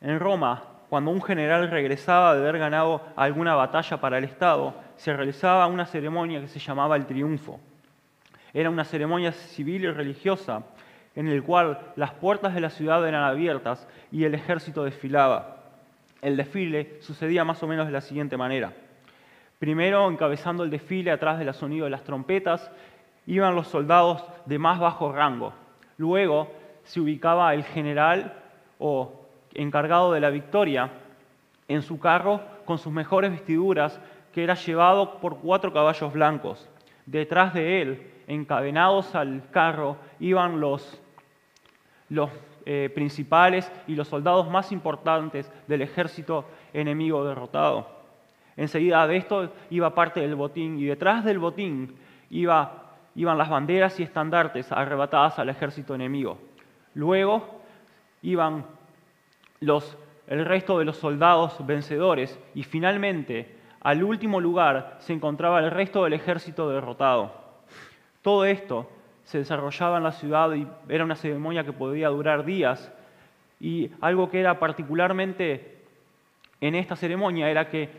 En 0.02 0.20
Roma, 0.20 0.77
cuando 0.90 1.12
un 1.12 1.22
general 1.22 1.70
regresaba 1.70 2.34
de 2.34 2.42
haber 2.42 2.58
ganado 2.60 3.02
alguna 3.16 3.56
batalla 3.56 3.98
para 4.00 4.18
el 4.18 4.24
Estado, 4.24 4.74
se 4.96 5.16
realizaba 5.16 5.68
una 5.68 5.86
ceremonia 5.86 6.40
que 6.40 6.48
se 6.48 6.60
llamaba 6.60 6.96
el 6.96 7.06
triunfo. 7.06 7.60
Era 8.54 8.70
una 8.70 8.86
ceremonia 8.86 9.32
civil 9.34 9.84
y 9.84 9.92
religiosa 9.92 10.64
en 11.16 11.36
la 11.36 11.42
cual 11.44 11.80
las 11.96 12.14
puertas 12.14 12.54
de 12.54 12.62
la 12.62 12.70
ciudad 12.70 13.06
eran 13.08 13.24
abiertas 13.24 13.88
y 14.12 14.24
el 14.24 14.36
ejército 14.36 14.84
desfilaba. 14.84 15.58
El 16.22 16.38
desfile 16.38 16.98
sucedía 17.02 17.44
más 17.44 17.62
o 17.64 17.68
menos 17.68 17.88
de 17.88 17.92
la 17.92 18.02
siguiente 18.02 18.38
manera. 18.38 18.74
Primero, 19.60 20.10
encabezando 20.10 20.64
el 20.64 20.70
desfile 20.70 21.12
atrás 21.12 21.40
del 21.40 21.54
sonido 21.54 21.86
de 21.86 21.92
las 21.92 22.04
trompetas, 22.04 22.72
iban 23.26 23.56
los 23.56 23.68
soldados 23.68 24.24
de 24.46 24.60
más 24.60 24.80
bajo 24.80 25.12
rango. 25.12 25.54
Luego 25.98 26.52
se 26.84 27.00
ubicaba 27.02 27.54
el 27.54 27.64
general 27.64 28.34
o 28.80 29.27
encargado 29.58 30.14
de 30.14 30.22
la 30.22 30.30
victoria, 30.30 30.92
en 31.68 31.82
su 31.82 32.00
carro 32.00 32.40
con 32.64 32.78
sus 32.78 32.94
mejores 32.94 33.32
vestiduras, 33.32 34.00
que 34.32 34.44
era 34.44 34.54
llevado 34.54 35.20
por 35.20 35.40
cuatro 35.40 35.74
caballos 35.74 36.14
blancos. 36.14 36.70
Detrás 37.06 37.54
de 37.54 37.82
él, 37.82 38.12
encadenados 38.28 39.14
al 39.16 39.44
carro, 39.52 39.98
iban 40.20 40.62
los 40.62 41.02
los 42.10 42.30
eh, 42.66 42.90
principales 42.94 43.72
y 43.88 43.96
los 43.96 44.08
soldados 44.08 44.50
más 44.50 44.72
importantes 44.72 45.52
del 45.68 45.82
ejército 45.82 46.46
enemigo 46.74 47.26
derrotado. 47.26 47.88
Enseguida 48.56 49.08
de 49.08 49.18
esto 49.18 49.54
iba 49.70 49.94
parte 49.94 50.20
del 50.20 50.36
botín 50.36 50.80
y 50.80 50.86
detrás 50.86 51.24
del 51.24 51.40
botín 51.40 51.96
iba, 52.30 52.96
iban 53.16 53.38
las 53.38 53.50
banderas 53.50 54.00
y 54.00 54.04
estandartes 54.04 54.72
arrebatadas 54.72 55.40
al 55.40 55.50
ejército 55.50 55.96
enemigo. 55.96 56.40
Luego 56.94 57.62
iban 58.22 58.66
el 59.62 60.46
resto 60.46 60.80
de 60.80 60.86
los 60.86 60.98
soldados 60.98 61.66
vencedores 61.66 62.40
y 62.54 62.64
finalmente 62.64 63.56
al 63.82 64.04
último 64.04 64.42
lugar 64.42 64.98
se 65.00 65.14
encontraba 65.14 65.60
el 65.60 65.72
resto 65.72 66.04
del 66.04 66.14
ejército 66.14 66.70
derrotado. 66.70 67.32
Todo 68.22 68.46
esto 68.46 68.90
se 69.24 69.40
desarrollaba 69.40 69.98
en 69.98 70.04
la 70.04 70.12
ciudad 70.12 70.54
y 70.54 70.68
era 70.90 71.04
una 71.04 71.16
ceremonia 71.16 71.64
que 71.64 71.74
podía 71.74 72.10
durar 72.10 72.46
días. 72.46 72.92
Y 73.60 73.92
algo 74.02 74.30
que 74.30 74.40
era 74.40 74.60
particularmente 74.60 75.78
en 76.62 76.76
esta 76.76 76.96
ceremonia 76.96 77.50
era 77.50 77.70
que 77.70 77.90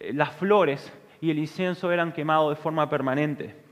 eh, 0.00 0.12
las 0.12 0.32
flores 0.32 0.92
y 1.20 1.30
el 1.30 1.38
incienso 1.38 1.90
eran 1.90 2.12
quemados 2.12 2.56
de 2.56 2.62
forma 2.62 2.88
permanente. 2.88 3.67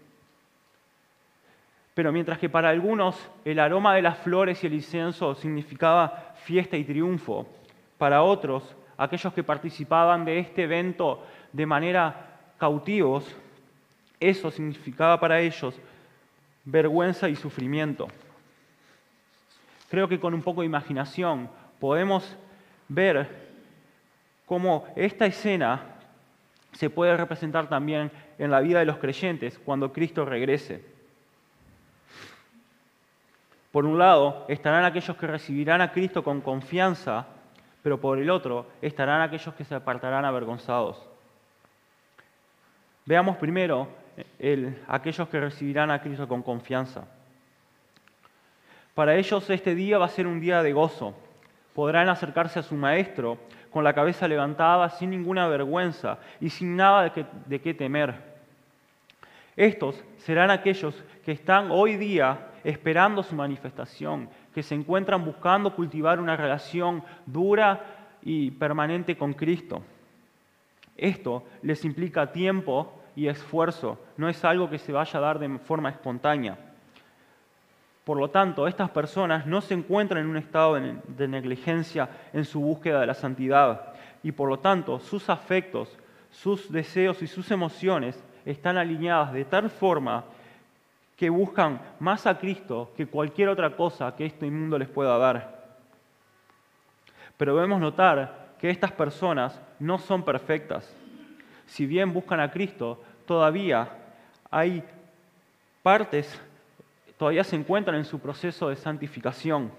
Pero 1.97 2.12
mientras 2.12 2.38
que 2.38 2.50
para 2.50 2.69
algunos 2.69 3.17
el 3.47 3.59
aroma 3.59 3.95
de 3.95 4.03
las 4.03 4.19
flores 4.19 4.62
y 4.62 4.67
el 4.67 4.75
incienso 4.75 5.35
significaba 5.35 6.35
fiesta 6.45 6.76
y 6.76 6.85
triunfo, 6.85 7.47
para 7.97 8.23
otros, 8.23 8.76
aquellos 8.99 9.33
que 9.33 9.43
participaban 9.43 10.26
de 10.26 10.38
este 10.38 10.65
evento 10.65 11.25
de 11.55 11.65
manera 11.65 12.37
cautivos, 12.59 13.35
eso 14.21 14.50
significaba 14.50 15.19
para 15.19 15.41
ellos 15.41 15.75
vergüenza 16.67 17.31
y 17.31 17.35
sufrimiento. 17.35 18.09
Creo 19.88 20.07
que 20.07 20.21
con 20.21 20.35
un 20.35 20.43
poco 20.43 20.61
de 20.61 20.67
imaginación 20.67 21.49
podemos 21.81 22.37
ver 22.88 23.26
cómo 24.45 24.85
esta 24.97 25.25
escena 25.25 25.81
se 26.73 26.91
puede 26.91 27.17
representar 27.17 27.71
también 27.71 28.11
en 28.38 28.50
la 28.50 28.61
vida 28.61 28.81
de 28.81 28.85
los 28.85 28.99
creyentes 28.99 29.59
cuando 29.59 29.95
Cristo 29.95 30.26
regrese. 30.26 30.96
Por 33.76 33.85
un 33.85 33.99
lado, 33.99 34.47
estarán 34.49 34.87
aquellos 34.87 35.14
que 35.18 35.26
recibirán 35.26 35.83
a 35.83 35.92
Cristo 35.92 36.25
con 36.25 36.40
confianza, 36.40 37.26
pero 37.83 38.00
por 38.00 38.18
el 38.18 38.30
otro, 38.30 38.71
estarán 38.80 39.21
aquellos 39.21 39.54
que 39.54 39.66
se 39.66 39.75
apartarán 39.75 40.25
avergonzados. 40.25 41.06
Veamos 43.04 43.37
primero 43.37 43.87
aquellos 44.88 45.28
que 45.28 45.40
recibirán 45.40 45.90
a 45.90 46.00
Cristo 46.00 46.26
con 46.26 46.42
confianza. 46.42 47.04
Para 48.95 49.14
ellos 49.14 49.50
este 49.50 49.75
día 49.75 49.99
va 49.99 50.06
a 50.06 50.09
ser 50.09 50.26
un 50.26 50.40
día 50.40 50.62
de 50.62 50.73
gozo. 50.73 51.14
Podrán 51.75 52.09
acercarse 52.09 52.59
a 52.59 52.62
su 52.62 52.76
Maestro 52.76 53.37
con 53.71 53.85
la 53.85 53.92
cabeza 53.92 54.26
levantada, 54.26 54.88
sin 54.88 55.11
ninguna 55.11 55.49
vergüenza 55.49 56.16
y 56.40 56.49
sin 56.49 56.76
nada 56.76 57.11
de, 57.11 57.26
de 57.45 57.61
qué 57.61 57.75
temer. 57.75 58.14
Estos 59.54 60.02
serán 60.16 60.50
aquellos 60.50 61.04
que 61.26 61.33
están 61.33 61.71
hoy 61.71 61.97
día 61.97 62.38
esperando 62.67 63.23
su 63.23 63.37
manifestación, 63.37 64.29
que 64.53 64.61
se 64.61 64.75
encuentran 64.75 65.25
buscando 65.25 65.73
cultivar 65.73 66.19
una 66.19 66.37
relación 66.37 67.01
dura 67.25 68.09
y 68.23 68.51
permanente 68.51 69.17
con 69.17 69.35
Cristo. 69.35 69.85
Esto 70.97 71.45
les 71.63 71.85
implica 71.85 72.33
tiempo 72.33 72.93
y 73.15 73.29
esfuerzo, 73.29 74.01
no 74.17 74.29
es 74.29 74.45
algo 74.45 74.69
que 74.69 74.79
se 74.79 74.91
vaya 74.91 75.17
a 75.17 75.23
dar 75.23 75.39
de 75.39 75.59
forma 75.61 75.91
espontánea. 75.91 76.59
Por 78.03 78.19
lo 78.19 78.31
tanto, 78.31 78.67
estas 78.67 78.91
personas 78.91 79.47
no 79.47 79.61
se 79.61 79.75
encuentran 79.75 80.25
en 80.25 80.31
un 80.31 80.37
estado 80.37 80.75
de 80.75 81.29
negligencia 81.29 82.09
en 82.33 82.45
su 82.45 82.61
búsqueda 82.61 82.99
de 82.99 83.07
la 83.07 83.15
santidad 83.15 83.95
y 84.25 84.33
por 84.33 84.49
lo 84.49 84.59
tanto 84.59 84.99
sus 84.99 85.31
afectos, 85.31 85.97
sus 86.33 86.73
deseos 86.73 87.23
y 87.23 87.29
sus 87.29 87.49
emociones 87.53 88.21
están 88.45 88.77
alineadas 88.77 89.33
de 89.33 89.45
tal 89.45 89.71
forma 89.71 90.25
que 91.17 91.31
buscan 91.31 91.81
más 91.99 92.27
a 92.27 92.39
Cristo 92.39 92.93
que 92.97 93.07
cualquier 93.07 93.49
otra 93.49 93.75
cosa 93.75 94.15
que 94.15 94.27
este 94.27 94.51
mundo 94.51 94.79
les 94.79 94.89
pueda 94.89 95.17
dar. 95.17 95.65
Pero 97.37 97.55
debemos 97.55 97.81
notar 97.81 98.55
que 98.59 98.71
estas 98.71 98.93
personas 98.93 99.61
no 99.79 99.99
son 99.99 100.25
perfectas. 100.25 100.95
Si 101.67 101.87
bien 101.87 102.13
buscan 102.13 102.41
a 102.41 102.51
Cristo, 102.51 103.03
todavía 103.27 103.89
hay 104.51 104.85
partes, 105.83 106.41
todavía 107.19 107.45
se 107.45 107.57
encuentran 107.57 107.97
en 107.97 108.05
su 108.05 108.19
proceso 108.19 108.69
de 108.69 108.77
santificación. 108.77 109.73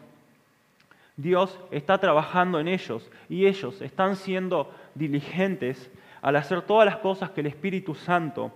Dios 1.15 1.59
está 1.71 1.97
trabajando 1.97 2.59
en 2.59 2.67
ellos 2.67 3.09
y 3.29 3.47
ellos 3.47 3.81
están 3.81 4.15
siendo 4.15 4.71
diligentes 4.93 5.91
al 6.21 6.35
hacer 6.35 6.61
todas 6.61 6.85
las 6.85 6.97
cosas 6.97 7.31
que 7.31 7.41
el 7.41 7.47
Espíritu 7.47 7.95
Santo 7.95 8.51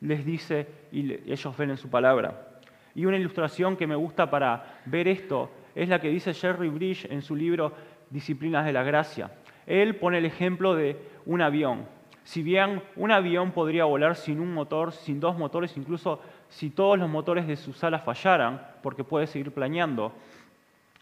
les 0.00 0.24
dice 0.24 0.66
y 0.92 1.12
ellos 1.30 1.56
ven 1.56 1.70
en 1.70 1.76
su 1.76 1.88
palabra. 1.88 2.48
Y 2.94 3.06
una 3.06 3.16
ilustración 3.16 3.76
que 3.76 3.86
me 3.86 3.94
gusta 3.94 4.30
para 4.30 4.80
ver 4.86 5.08
esto 5.08 5.50
es 5.74 5.88
la 5.88 6.00
que 6.00 6.08
dice 6.08 6.34
Jerry 6.34 6.68
Bridge 6.68 7.06
en 7.10 7.22
su 7.22 7.36
libro 7.36 7.72
Disciplinas 8.10 8.64
de 8.64 8.72
la 8.72 8.82
Gracia. 8.82 9.30
Él 9.66 9.96
pone 9.96 10.18
el 10.18 10.24
ejemplo 10.24 10.74
de 10.74 10.96
un 11.26 11.42
avión. 11.42 11.86
Si 12.24 12.42
bien 12.42 12.82
un 12.96 13.12
avión 13.12 13.52
podría 13.52 13.84
volar 13.84 14.16
sin 14.16 14.40
un 14.40 14.52
motor, 14.52 14.92
sin 14.92 15.20
dos 15.20 15.38
motores, 15.38 15.76
incluso 15.76 16.20
si 16.48 16.70
todos 16.70 16.98
los 16.98 17.08
motores 17.08 17.46
de 17.46 17.56
sus 17.56 17.82
alas 17.84 18.02
fallaran, 18.02 18.60
porque 18.82 19.04
puede 19.04 19.26
seguir 19.26 19.52
planeando, 19.52 20.12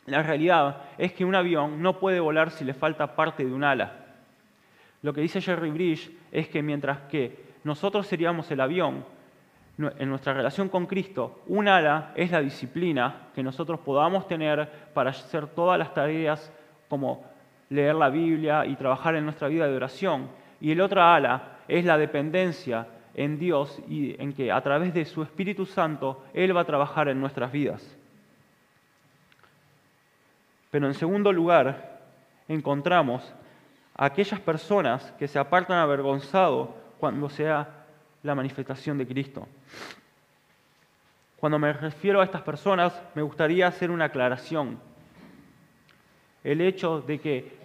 la 0.06 0.22
realidad 0.22 0.82
es 0.96 1.12
que 1.12 1.24
un 1.24 1.34
avión 1.34 1.82
no 1.82 1.98
puede 1.98 2.20
volar 2.20 2.50
si 2.50 2.64
le 2.64 2.74
falta 2.74 3.14
parte 3.14 3.44
de 3.44 3.52
un 3.52 3.64
ala. 3.64 4.06
Lo 5.02 5.12
que 5.12 5.20
dice 5.20 5.40
Jerry 5.40 5.70
Bridge 5.70 6.10
es 6.32 6.48
que 6.48 6.62
mientras 6.62 7.00
que 7.10 7.47
nosotros 7.64 8.06
seríamos 8.06 8.50
el 8.50 8.60
avión, 8.60 9.04
en 9.78 10.08
nuestra 10.08 10.34
relación 10.34 10.68
con 10.68 10.86
Cristo, 10.86 11.40
un 11.46 11.68
ala 11.68 12.12
es 12.16 12.32
la 12.32 12.40
disciplina 12.40 13.28
que 13.32 13.44
nosotros 13.44 13.78
podamos 13.80 14.26
tener 14.26 14.68
para 14.92 15.10
hacer 15.10 15.46
todas 15.46 15.78
las 15.78 15.94
tareas 15.94 16.52
como 16.88 17.24
leer 17.70 17.94
la 17.94 18.08
Biblia 18.08 18.66
y 18.66 18.74
trabajar 18.74 19.14
en 19.14 19.24
nuestra 19.24 19.46
vida 19.46 19.68
de 19.68 19.76
oración. 19.76 20.28
Y 20.60 20.72
el 20.72 20.80
otro 20.80 21.00
ala 21.02 21.58
es 21.68 21.84
la 21.84 21.96
dependencia 21.96 22.88
en 23.14 23.38
Dios 23.38 23.80
y 23.88 24.20
en 24.20 24.32
que 24.32 24.50
a 24.50 24.60
través 24.60 24.92
de 24.94 25.04
su 25.04 25.22
Espíritu 25.22 25.64
Santo 25.64 26.24
Él 26.34 26.56
va 26.56 26.62
a 26.62 26.66
trabajar 26.66 27.08
en 27.08 27.20
nuestras 27.20 27.52
vidas. 27.52 27.96
Pero 30.72 30.88
en 30.88 30.94
segundo 30.94 31.32
lugar, 31.32 32.00
encontramos 32.48 33.32
a 33.94 34.06
aquellas 34.06 34.40
personas 34.40 35.12
que 35.18 35.28
se 35.28 35.38
apartan 35.38 35.78
avergonzados 35.78 36.68
cuando 36.98 37.28
sea 37.28 37.68
la 38.22 38.34
manifestación 38.34 38.98
de 38.98 39.06
Cristo. 39.06 39.46
Cuando 41.38 41.58
me 41.58 41.72
refiero 41.72 42.20
a 42.20 42.24
estas 42.24 42.42
personas, 42.42 43.00
me 43.14 43.22
gustaría 43.22 43.68
hacer 43.68 43.90
una 43.90 44.06
aclaración. 44.06 44.78
El 46.42 46.60
hecho 46.60 47.00
de 47.00 47.20
que 47.20 47.58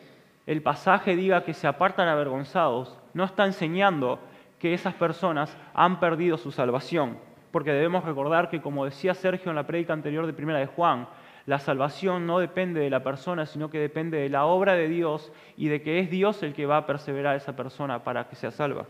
el 0.46 0.62
pasaje 0.62 1.16
diga 1.16 1.44
que 1.44 1.54
se 1.54 1.68
apartan 1.68 2.08
avergonzados, 2.08 2.98
no 3.14 3.24
está 3.24 3.46
enseñando 3.46 4.20
que 4.60 4.74
esas 4.74 4.94
personas 4.94 5.58
han 5.74 6.00
perdido 6.00 6.38
su 6.38 6.52
salvación, 6.52 7.18
porque 7.52 7.72
debemos 7.72 8.04
recordar 8.06 8.50
que, 8.50 8.62
como 8.62 8.86
decía 8.86 9.14
Sergio 9.14 9.50
en 9.50 9.56
la 9.56 9.68
prédica 9.68 9.94
anterior 9.94 10.26
de 10.26 10.34
Primera 10.34 10.60
de 10.60 10.68
Juan, 10.68 11.08
la 11.46 11.60
salvación 11.60 12.26
no 12.26 12.40
depende 12.40 12.80
de 12.80 12.90
la 12.90 13.04
persona, 13.04 13.46
sino 13.46 13.70
que 13.70 13.80
depende 13.80 14.18
de 14.18 14.30
la 14.30 14.46
obra 14.46 14.76
de 14.76 14.88
Dios 14.88 15.32
y 15.58 15.68
de 15.68 15.82
que 15.82 16.00
es 16.00 16.10
Dios 16.10 16.42
el 16.44 16.54
que 16.54 16.66
va 16.66 16.78
a 16.78 16.86
perseverar 16.86 17.34
a 17.34 17.38
esa 17.38 17.56
persona 17.56 18.04
para 18.04 18.30
que 18.30 18.36
sea 18.36 18.52
salva. 18.52 18.86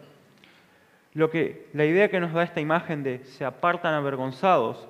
Lo 1.14 1.30
que, 1.30 1.70
la 1.74 1.86
idea 1.86 2.10
que 2.10 2.20
nos 2.20 2.34
da 2.34 2.44
esta 2.44 2.60
imagen 2.60 3.04
de 3.04 3.24
se 3.26 3.46
apartan 3.46 3.94
avergonzados, 3.94 4.88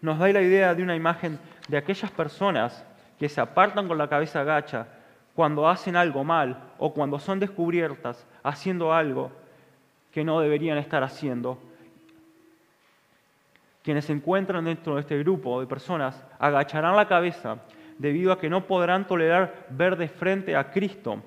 nos 0.00 0.18
da 0.18 0.28
la 0.28 0.42
idea 0.42 0.74
de 0.74 0.82
una 0.82 0.94
imagen 0.94 1.38
de 1.68 1.76
aquellas 1.76 2.10
personas 2.10 2.84
que 3.18 3.28
se 3.28 3.40
apartan 3.40 3.88
con 3.88 3.98
la 3.98 4.08
cabeza 4.08 4.44
gacha 4.44 4.86
cuando 5.34 5.68
hacen 5.68 5.96
algo 5.96 6.22
mal 6.22 6.72
o 6.78 6.92
cuando 6.94 7.18
son 7.18 7.40
descubiertas 7.40 8.26
haciendo 8.42 8.92
algo 8.92 9.32
que 10.12 10.24
no 10.24 10.40
deberían 10.40 10.78
estar 10.78 11.02
haciendo. 11.02 11.58
Quienes 13.82 14.04
se 14.04 14.12
encuentran 14.12 14.64
dentro 14.64 14.94
de 14.94 15.00
este 15.00 15.18
grupo 15.18 15.60
de 15.60 15.66
personas 15.66 16.24
agacharán 16.38 16.96
la 16.96 17.08
cabeza 17.08 17.58
debido 17.98 18.32
a 18.32 18.38
que 18.38 18.48
no 18.48 18.66
podrán 18.66 19.06
tolerar 19.06 19.66
ver 19.70 19.96
de 19.96 20.08
frente 20.08 20.56
a 20.56 20.70
Cristo. 20.70 21.22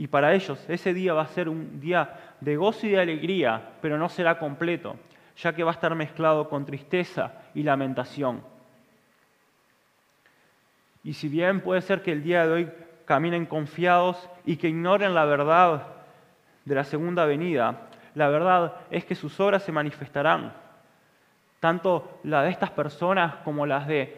Y 0.00 0.06
para 0.06 0.32
ellos 0.32 0.58
ese 0.66 0.94
día 0.94 1.12
va 1.12 1.20
a 1.20 1.26
ser 1.26 1.46
un 1.46 1.78
día 1.78 2.34
de 2.40 2.56
gozo 2.56 2.86
y 2.86 2.90
de 2.92 3.02
alegría, 3.02 3.72
pero 3.82 3.98
no 3.98 4.08
será 4.08 4.38
completo, 4.38 4.96
ya 5.36 5.54
que 5.54 5.62
va 5.62 5.72
a 5.72 5.74
estar 5.74 5.94
mezclado 5.94 6.48
con 6.48 6.64
tristeza 6.64 7.34
y 7.54 7.62
lamentación. 7.64 8.42
Y 11.04 11.12
si 11.12 11.28
bien 11.28 11.60
puede 11.60 11.82
ser 11.82 12.00
que 12.00 12.12
el 12.12 12.22
día 12.22 12.46
de 12.46 12.50
hoy 12.50 12.70
caminen 13.04 13.44
confiados 13.44 14.30
y 14.46 14.56
que 14.56 14.70
ignoren 14.70 15.14
la 15.14 15.26
verdad 15.26 15.88
de 16.64 16.74
la 16.74 16.84
segunda 16.84 17.26
venida, 17.26 17.82
la 18.14 18.30
verdad 18.30 18.76
es 18.90 19.04
que 19.04 19.14
sus 19.14 19.38
obras 19.38 19.64
se 19.64 19.70
manifestarán, 19.70 20.54
tanto 21.60 22.20
la 22.22 22.42
de 22.44 22.48
estas 22.52 22.70
personas 22.70 23.34
como 23.44 23.66
las 23.66 23.86
de 23.86 24.16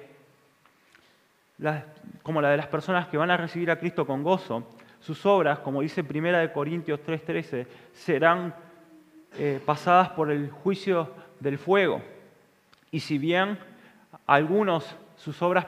como 2.22 2.40
la 2.40 2.50
de 2.50 2.56
las 2.56 2.68
personas 2.68 3.08
que 3.08 3.16
van 3.16 3.32
a 3.32 3.36
recibir 3.36 3.68
a 3.72 3.80
Cristo 3.80 4.06
con 4.06 4.22
gozo, 4.22 4.68
sus 5.02 5.26
obras, 5.26 5.58
como 5.58 5.82
dice 5.82 6.02
1 6.02 6.52
Corintios 6.52 7.00
3:13, 7.00 7.66
serán 7.92 8.54
eh, 9.36 9.60
pasadas 9.66 10.10
por 10.10 10.30
el 10.30 10.50
juicio 10.50 11.10
del 11.40 11.58
fuego. 11.58 12.00
Y 12.90 13.00
si 13.00 13.18
bien 13.18 13.58
algunos 14.26 14.96
sus 15.16 15.42
obras 15.42 15.66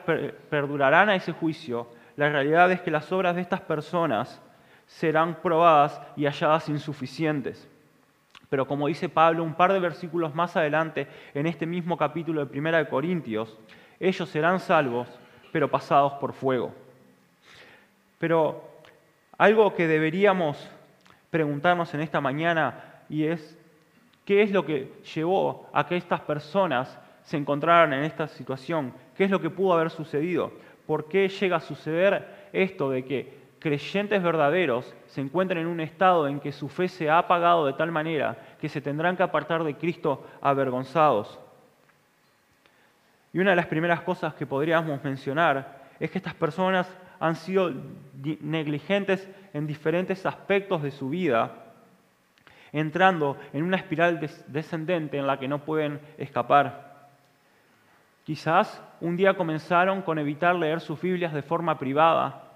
perdurarán 0.49 1.09
a 1.09 1.15
ese 1.15 1.33
juicio, 1.33 1.87
la 2.15 2.29
realidad 2.29 2.71
es 2.71 2.81
que 2.81 2.91
las 2.91 3.11
obras 3.11 3.35
de 3.35 3.41
estas 3.41 3.61
personas 3.61 4.41
serán 4.87 5.35
probadas 5.35 5.99
y 6.15 6.25
halladas 6.25 6.69
insuficientes. 6.69 7.67
Pero 8.49 8.67
como 8.67 8.87
dice 8.87 9.09
Pablo 9.09 9.43
un 9.43 9.55
par 9.55 9.73
de 9.73 9.79
versículos 9.79 10.33
más 10.33 10.55
adelante, 10.55 11.07
en 11.33 11.45
este 11.45 11.65
mismo 11.65 11.97
capítulo 11.97 12.45
de 12.45 12.57
1 12.57 12.77
de 12.77 12.87
Corintios, 12.87 13.57
ellos 13.99 14.29
serán 14.29 14.59
salvos, 14.59 15.09
pero 15.51 15.69
pasados 15.69 16.13
por 16.13 16.31
fuego. 16.31 16.73
Pero 18.19 18.74
algo 19.37 19.73
que 19.73 19.87
deberíamos 19.87 20.69
preguntarnos 21.29 21.93
en 21.93 22.01
esta 22.01 22.21
mañana 22.21 23.01
y 23.09 23.25
es, 23.25 23.57
¿qué 24.23 24.41
es 24.41 24.51
lo 24.51 24.65
que 24.65 24.91
llevó 25.13 25.69
a 25.73 25.85
que 25.87 25.97
estas 25.97 26.21
personas 26.21 26.97
se 27.23 27.37
encontraran 27.37 27.93
en 27.93 28.03
esta 28.03 28.27
situación? 28.27 28.93
¿Qué 29.17 29.25
es 29.25 29.31
lo 29.31 29.41
que 29.41 29.49
pudo 29.49 29.73
haber 29.73 29.89
sucedido? 29.89 30.53
¿Por 30.85 31.07
qué 31.07 31.27
llega 31.27 31.57
a 31.57 31.61
suceder 31.61 32.47
esto 32.53 32.89
de 32.89 33.03
que 33.03 33.45
creyentes 33.59 34.21
verdaderos 34.21 34.93
se 35.07 35.21
encuentran 35.21 35.61
en 35.61 35.67
un 35.67 35.79
estado 35.79 36.27
en 36.27 36.39
que 36.39 36.51
su 36.51 36.69
fe 36.69 36.87
se 36.87 37.09
ha 37.09 37.17
apagado 37.17 37.65
de 37.65 37.73
tal 37.73 37.91
manera 37.91 38.37
que 38.61 38.69
se 38.69 38.81
tendrán 38.81 39.17
que 39.17 39.23
apartar 39.23 39.63
de 39.63 39.75
Cristo 39.75 40.25
avergonzados. 40.39 41.39
Y 43.33 43.39
una 43.39 43.49
de 43.49 43.55
las 43.55 43.65
primeras 43.65 44.01
cosas 44.01 44.35
que 44.35 44.45
podríamos 44.45 45.03
mencionar 45.03 45.83
es 45.99 46.11
que 46.11 46.19
estas 46.19 46.35
personas 46.35 46.87
han 47.19 47.35
sido 47.35 47.71
negligentes 48.41 49.29
en 49.53 49.67
diferentes 49.67 50.25
aspectos 50.25 50.83
de 50.83 50.91
su 50.91 51.09
vida, 51.09 51.51
entrando 52.71 53.37
en 53.53 53.63
una 53.63 53.77
espiral 53.77 54.19
descendente 54.47 55.17
en 55.17 55.27
la 55.27 55.39
que 55.39 55.47
no 55.47 55.59
pueden 55.59 55.99
escapar. 56.17 57.09
Quizás 58.23 58.81
un 59.01 59.15
día 59.15 59.37
comenzaron 59.37 60.01
con 60.01 60.17
evitar 60.17 60.55
leer 60.55 60.81
sus 60.81 60.99
Biblias 60.99 61.33
de 61.33 61.43
forma 61.43 61.77
privada 61.77 62.51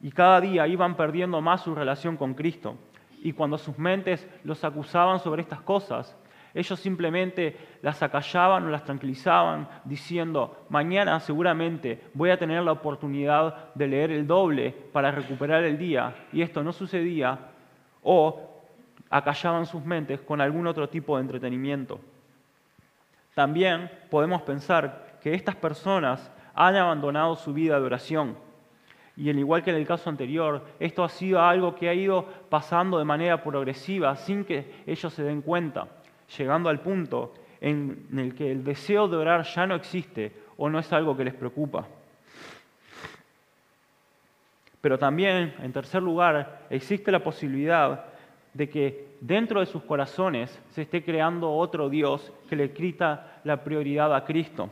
y 0.00 0.12
cada 0.12 0.40
día 0.40 0.66
iban 0.66 0.96
perdiendo 0.96 1.40
más 1.40 1.62
su 1.62 1.74
relación 1.74 2.16
con 2.16 2.34
Cristo. 2.34 2.76
Y 3.22 3.32
cuando 3.32 3.58
sus 3.58 3.76
mentes 3.78 4.26
los 4.44 4.64
acusaban 4.64 5.18
sobre 5.18 5.42
estas 5.42 5.60
cosas, 5.60 6.16
ellos 6.54 6.80
simplemente 6.80 7.56
las 7.82 8.02
acallaban 8.02 8.64
o 8.64 8.70
las 8.70 8.84
tranquilizaban 8.84 9.68
diciendo, 9.84 10.64
mañana 10.68 11.20
seguramente 11.20 12.02
voy 12.14 12.30
a 12.30 12.38
tener 12.38 12.62
la 12.62 12.72
oportunidad 12.72 13.72
de 13.74 13.86
leer 13.86 14.10
el 14.10 14.26
doble 14.26 14.74
para 14.92 15.10
recuperar 15.10 15.64
el 15.64 15.78
día. 15.78 16.14
Y 16.32 16.42
esto 16.42 16.62
no 16.62 16.72
sucedía 16.72 17.38
o 18.02 18.62
acallaban 19.08 19.66
sus 19.66 19.84
mentes 19.84 20.20
con 20.20 20.40
algún 20.40 20.66
otro 20.66 20.88
tipo 20.88 21.16
de 21.16 21.22
entretenimiento. 21.22 22.00
También 23.34 23.90
podemos 24.10 24.42
pensar 24.42 25.18
que 25.22 25.34
estas 25.34 25.54
personas 25.54 26.30
han 26.54 26.76
abandonado 26.76 27.36
su 27.36 27.52
vida 27.54 27.78
de 27.78 27.86
oración 27.86 28.36
y 29.20 29.28
al 29.28 29.38
igual 29.38 29.62
que 29.62 29.70
en 29.70 29.76
el 29.76 29.86
caso 29.86 30.08
anterior, 30.08 30.64
esto 30.78 31.04
ha 31.04 31.08
sido 31.10 31.42
algo 31.42 31.74
que 31.74 31.90
ha 31.90 31.94
ido 31.94 32.24
pasando 32.48 32.98
de 32.98 33.04
manera 33.04 33.42
progresiva 33.42 34.16
sin 34.16 34.46
que 34.46 34.82
ellos 34.86 35.12
se 35.12 35.22
den 35.22 35.42
cuenta, 35.42 35.88
llegando 36.36 36.68
al 36.68 36.80
punto 36.80 37.34
en 37.60 38.06
el 38.16 38.34
que 38.34 38.50
el 38.50 38.64
deseo 38.64 39.08
de 39.08 39.16
orar 39.16 39.44
ya 39.44 39.66
no 39.66 39.74
existe 39.74 40.32
o 40.56 40.68
no 40.68 40.78
es 40.78 40.92
algo 40.92 41.16
que 41.16 41.24
les 41.24 41.34
preocupa. 41.34 41.86
Pero 44.80 44.98
también, 44.98 45.54
en 45.60 45.72
tercer 45.72 46.02
lugar, 46.02 46.66
existe 46.70 47.12
la 47.12 47.22
posibilidad 47.22 48.06
de 48.54 48.68
que 48.68 49.16
dentro 49.20 49.60
de 49.60 49.66
sus 49.66 49.82
corazones 49.82 50.58
se 50.70 50.82
esté 50.82 51.04
creando 51.04 51.52
otro 51.52 51.90
Dios 51.90 52.32
que 52.48 52.56
le 52.56 52.72
quita 52.72 53.40
la 53.44 53.62
prioridad 53.62 54.14
a 54.14 54.24
Cristo 54.24 54.70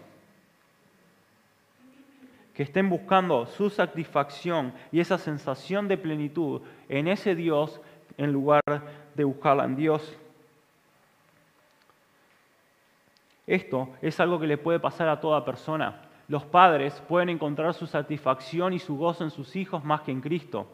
que 2.59 2.65
estén 2.65 2.91
buscando 2.91 3.47
su 3.47 3.71
satisfacción 3.71 4.73
y 4.91 4.99
esa 4.99 5.17
sensación 5.17 5.87
de 5.87 5.97
plenitud 5.97 6.61
en 6.89 7.07
ese 7.07 7.37
Dios 7.37 7.81
en 8.17 8.33
lugar 8.33 8.63
de 9.15 9.23
buscarla 9.23 9.65
en 9.65 9.77
Dios. 9.77 10.19
Esto 13.49 13.89
es 14.03 14.21
algo 14.21 14.39
que 14.39 14.47
le 14.47 14.59
puede 14.59 14.79
pasar 14.79 15.09
a 15.09 15.21
toda 15.21 15.43
persona. 15.43 16.03
Los 16.29 16.45
padres 16.45 17.03
pueden 17.09 17.31
encontrar 17.31 17.73
su 17.73 17.87
satisfacción 17.87 18.75
y 18.75 18.79
su 18.79 18.99
gozo 18.99 19.25
en 19.25 19.31
sus 19.31 19.57
hijos 19.57 19.83
más 19.83 20.03
que 20.03 20.13
en 20.13 20.21
Cristo. 20.21 20.67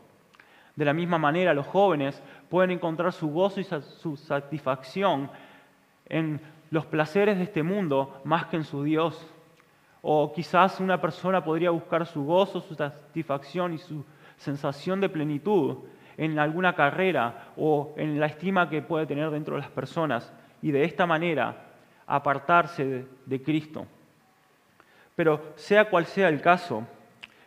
De 0.74 0.84
la 0.84 0.92
misma 0.92 1.16
manera, 1.16 1.54
los 1.54 1.68
jóvenes 1.68 2.20
pueden 2.50 2.72
encontrar 2.72 3.12
su 3.12 3.30
gozo 3.30 3.60
y 3.60 3.64
su 3.64 4.16
satisfacción 4.16 5.30
en 6.06 6.40
los 6.70 6.84
placeres 6.86 7.38
de 7.38 7.44
este 7.44 7.62
mundo 7.62 8.20
más 8.24 8.46
que 8.46 8.56
en 8.56 8.64
su 8.64 8.82
Dios. 8.82 9.24
O 10.02 10.32
quizás 10.32 10.80
una 10.80 11.00
persona 11.00 11.44
podría 11.44 11.70
buscar 11.70 12.04
su 12.06 12.24
gozo, 12.24 12.60
su 12.60 12.74
satisfacción 12.74 13.74
y 13.74 13.78
su 13.78 14.04
sensación 14.36 15.00
de 15.00 15.08
plenitud 15.08 15.76
en 16.16 16.40
alguna 16.40 16.74
carrera 16.74 17.52
o 17.56 17.94
en 17.96 18.18
la 18.18 18.26
estima 18.26 18.68
que 18.68 18.82
puede 18.82 19.06
tener 19.06 19.30
dentro 19.30 19.54
de 19.54 19.60
las 19.60 19.70
personas 19.70 20.32
y 20.60 20.72
de 20.72 20.82
esta 20.82 21.06
manera 21.06 21.63
apartarse 22.06 23.06
de, 23.24 23.42
Cristo. 23.42 23.86
Pero 25.16 25.52
sea 25.56 25.88
cual 25.88 26.06
sea 26.06 26.28
el 26.28 26.40
caso, 26.40 26.86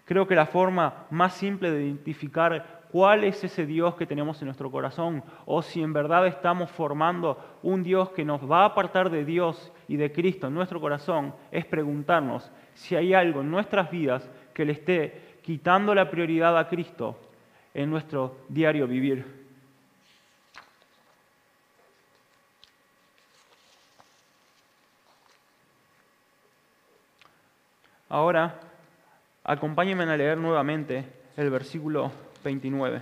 creo 0.05 0.27
que 0.27 0.35
la 0.35 0.45
forma 0.45 1.05
más 1.09 1.33
simple 1.33 1.71
de 1.71 1.85
identificar 1.85 2.81
cuál 2.91 3.23
es 3.23 3.43
ese 3.43 3.65
Dios 3.65 3.95
que 3.95 4.05
tenemos 4.05 4.41
en 4.41 4.45
nuestro 4.45 4.71
corazón 4.71 5.23
o 5.45 5.61
si 5.61 5.81
en 5.81 5.93
verdad 5.93 6.25
estamos 6.27 6.71
formando 6.71 7.59
un 7.61 7.83
Dios 7.83 8.11
que 8.11 8.23
nos 8.23 8.49
va 8.49 8.61
a 8.61 8.65
apartar 8.65 9.09
de 9.09 9.25
Dios 9.25 9.71
y 9.87 9.97
de 9.97 10.11
Cristo 10.11 10.47
en 10.47 10.53
nuestro 10.53 10.79
corazón, 10.79 11.33
es 11.51 11.65
preguntarnos 11.65 12.49
si 12.73 12.95
hay 12.95 13.13
algo 13.13 13.41
en 13.41 13.51
nuestras 13.51 13.91
vidas 13.91 14.29
que 14.53 14.65
le 14.65 14.73
esté 14.73 15.37
quitando 15.41 15.93
la 15.93 16.09
prioridad 16.09 16.57
a 16.57 16.67
Cristo 16.67 17.19
en 17.73 17.89
nuestro 17.89 18.37
diario 18.49 18.87
vivir. 18.87 19.46
Ahora, 28.09 28.59
acompáñenme 29.43 30.03
a 30.03 30.17
leer 30.17 30.37
nuevamente 30.37 31.05
el 31.35 31.49
versículo 31.49 32.11
29. 32.43 33.01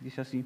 Dice 0.00 0.20
así, 0.20 0.44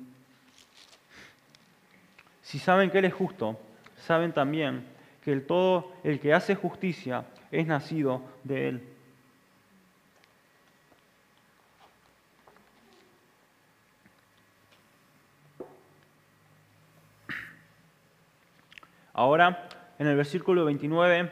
si 2.43 2.59
saben 2.59 2.91
que 2.91 2.99
Él 2.99 3.05
es 3.05 3.15
justo, 3.15 3.61
saben 3.97 4.33
también 4.33 4.87
que 5.25 5.33
el 5.33 5.47
todo 5.47 5.93
el 6.03 6.19
que 6.19 6.35
hace 6.35 6.55
justicia 6.55 7.25
es 7.51 7.67
nacido 7.67 8.23
de 8.45 8.69
Él. 8.69 8.92
Ahora, 19.23 19.69
en 20.01 20.09
el 20.09 20.17
versículo 20.17 20.65
29 20.65 21.31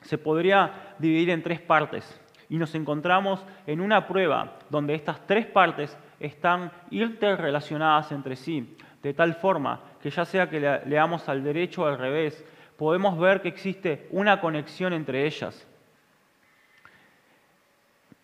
se 0.00 0.16
podría 0.16 0.94
dividir 1.00 1.30
en 1.30 1.42
tres 1.42 1.60
partes 1.60 2.20
y 2.48 2.56
nos 2.56 2.72
encontramos 2.76 3.44
en 3.66 3.80
una 3.80 4.06
prueba 4.06 4.60
donde 4.70 4.94
estas 4.94 5.26
tres 5.26 5.44
partes 5.44 5.98
están 6.20 6.70
interrelacionadas 6.90 8.12
entre 8.12 8.36
sí, 8.36 8.76
de 9.02 9.12
tal 9.12 9.34
forma 9.34 9.80
que 10.00 10.08
ya 10.08 10.24
sea 10.24 10.48
que 10.48 10.60
leamos 10.86 11.28
al 11.28 11.42
derecho 11.42 11.82
o 11.82 11.86
al 11.86 11.98
revés, 11.98 12.44
podemos 12.76 13.18
ver 13.18 13.42
que 13.42 13.48
existe 13.48 14.06
una 14.12 14.40
conexión 14.40 14.92
entre 14.92 15.26
ellas. 15.26 15.66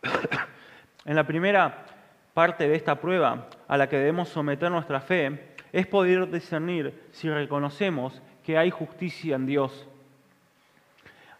en 1.05 1.17
la 1.17 1.27
primera 1.27 1.87
parte 2.35 2.69
de 2.69 2.77
esta 2.77 3.01
prueba 3.01 3.49
a 3.67 3.77
la 3.77 3.89
que 3.89 3.97
debemos 3.99 4.29
someter 4.29 4.71
nuestra 4.71 5.01
fe 5.01 5.57
es 5.73 5.89
poder 5.89 6.31
discernir 6.31 7.09
si 7.11 7.29
reconocemos 7.29 8.23
que 8.45 8.59
hay 8.59 8.71
justicia 8.71 9.37
en 9.37 9.47
Dios 9.47 9.89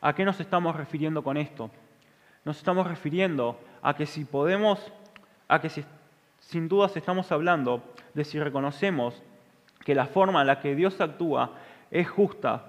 ¿A 0.05 0.17
qué 0.17 0.25
nos 0.25 0.41
estamos 0.41 0.75
refiriendo 0.75 1.23
con 1.23 1.37
esto? 1.37 1.71
Nos 2.45 2.59
estamos 2.59 2.89
refiriendo 2.89 3.57
a 3.83 3.95
que 3.95 4.05
si 4.05 4.25
podemos, 4.25 4.93
a 5.47 5.61
que 5.61 5.71
sin 6.41 6.69
dudas 6.69 6.97
estamos 6.97 7.31
hablando 7.31 7.85
de 8.13 8.25
si 8.25 8.41
reconocemos 8.41 9.23
que 9.85 9.95
la 9.95 10.07
forma 10.07 10.41
en 10.41 10.49
la 10.49 10.59
que 10.59 10.75
Dios 10.75 11.01
actúa 11.01 11.53
es 11.93 12.11
justa. 12.11 12.65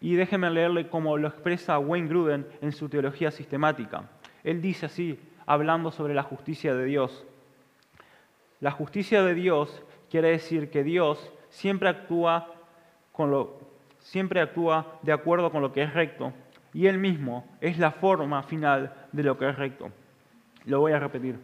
Y 0.00 0.14
déjenme 0.14 0.50
leerle 0.50 0.88
como 0.88 1.18
lo 1.18 1.26
expresa 1.26 1.80
Wayne 1.80 2.08
Gruden 2.08 2.46
en 2.60 2.70
su 2.70 2.88
teología 2.88 3.32
sistemática. 3.32 4.04
Él 4.44 4.62
dice 4.62 4.86
así, 4.86 5.18
hablando 5.46 5.90
sobre 5.90 6.14
la 6.14 6.22
justicia 6.22 6.76
de 6.76 6.84
Dios. 6.84 7.24
La 8.60 8.70
justicia 8.70 9.24
de 9.24 9.34
Dios 9.34 9.82
quiere 10.08 10.28
decir 10.28 10.70
que 10.70 10.84
Dios 10.84 11.32
siempre 11.50 11.88
actúa 11.88 12.61
con 13.12 13.30
lo 13.30 13.60
siempre 14.00 14.40
actúa 14.40 14.98
de 15.02 15.12
acuerdo 15.12 15.50
con 15.50 15.62
lo 15.62 15.72
que 15.72 15.82
es 15.82 15.94
recto 15.94 16.32
y 16.74 16.86
Él 16.86 16.98
mismo 16.98 17.46
es 17.60 17.78
la 17.78 17.92
forma 17.92 18.42
final 18.42 18.92
de 19.12 19.22
lo 19.22 19.38
que 19.38 19.48
es 19.48 19.56
recto. 19.56 19.90
Lo 20.64 20.80
voy 20.80 20.92
a 20.92 20.98
repetir. 20.98 21.38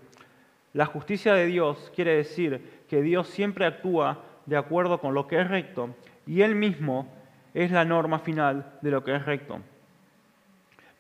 La 0.73 0.87
justicia 0.87 1.35
de 1.35 1.47
Dios 1.47 1.93
quiere 1.95 2.17
decir 2.17 2.85
que 2.89 3.03
Dios 3.03 3.29
siempre 3.29 3.67
actúa 3.67 4.23
de 4.47 4.57
acuerdo 4.57 4.99
con 5.01 5.15
lo 5.15 5.27
que 5.27 5.41
es 5.41 5.49
recto 5.49 5.91
y 6.27 6.43
Él 6.43 6.55
mismo 6.55 7.09
es 7.55 7.71
la 7.71 7.85
norma 7.85 8.19
final 8.19 8.79
de 8.83 8.91
lo 8.91 9.05
que 9.05 9.15
es 9.15 9.25
recto. 9.25 9.61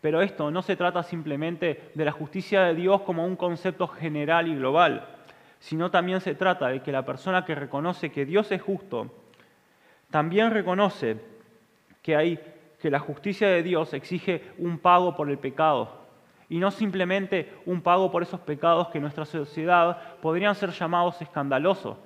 Pero 0.00 0.22
esto 0.22 0.50
no 0.50 0.62
se 0.62 0.76
trata 0.76 1.02
simplemente 1.02 1.90
de 1.94 2.04
la 2.04 2.12
justicia 2.12 2.62
de 2.62 2.74
Dios 2.74 3.02
como 3.02 3.26
un 3.26 3.36
concepto 3.36 3.88
general 3.88 4.46
y 4.46 4.54
global, 4.54 5.06
sino 5.58 5.90
también 5.90 6.20
se 6.20 6.34
trata 6.34 6.68
de 6.68 6.82
que 6.82 6.92
la 6.92 7.04
persona 7.04 7.44
que 7.44 7.54
reconoce 7.54 8.12
que 8.12 8.24
Dios 8.24 8.50
es 8.52 8.62
justo, 8.62 9.12
también 10.10 10.50
reconoce 10.50 11.16
que, 12.02 12.16
hay, 12.16 12.40
que 12.80 12.90
la 12.90 12.98
justicia 12.98 13.48
de 13.48 13.62
Dios 13.62 13.92
exige 13.94 14.42
un 14.58 14.78
pago 14.78 15.16
por 15.16 15.30
el 15.30 15.38
pecado, 15.38 15.98
y 16.48 16.58
no 16.58 16.70
simplemente 16.70 17.52
un 17.66 17.82
pago 17.82 18.10
por 18.10 18.22
esos 18.22 18.40
pecados 18.40 18.88
que 18.88 18.98
en 18.98 19.02
nuestra 19.02 19.26
sociedad 19.26 20.16
podrían 20.22 20.54
ser 20.54 20.70
llamados 20.70 21.20
escandalosos, 21.20 21.98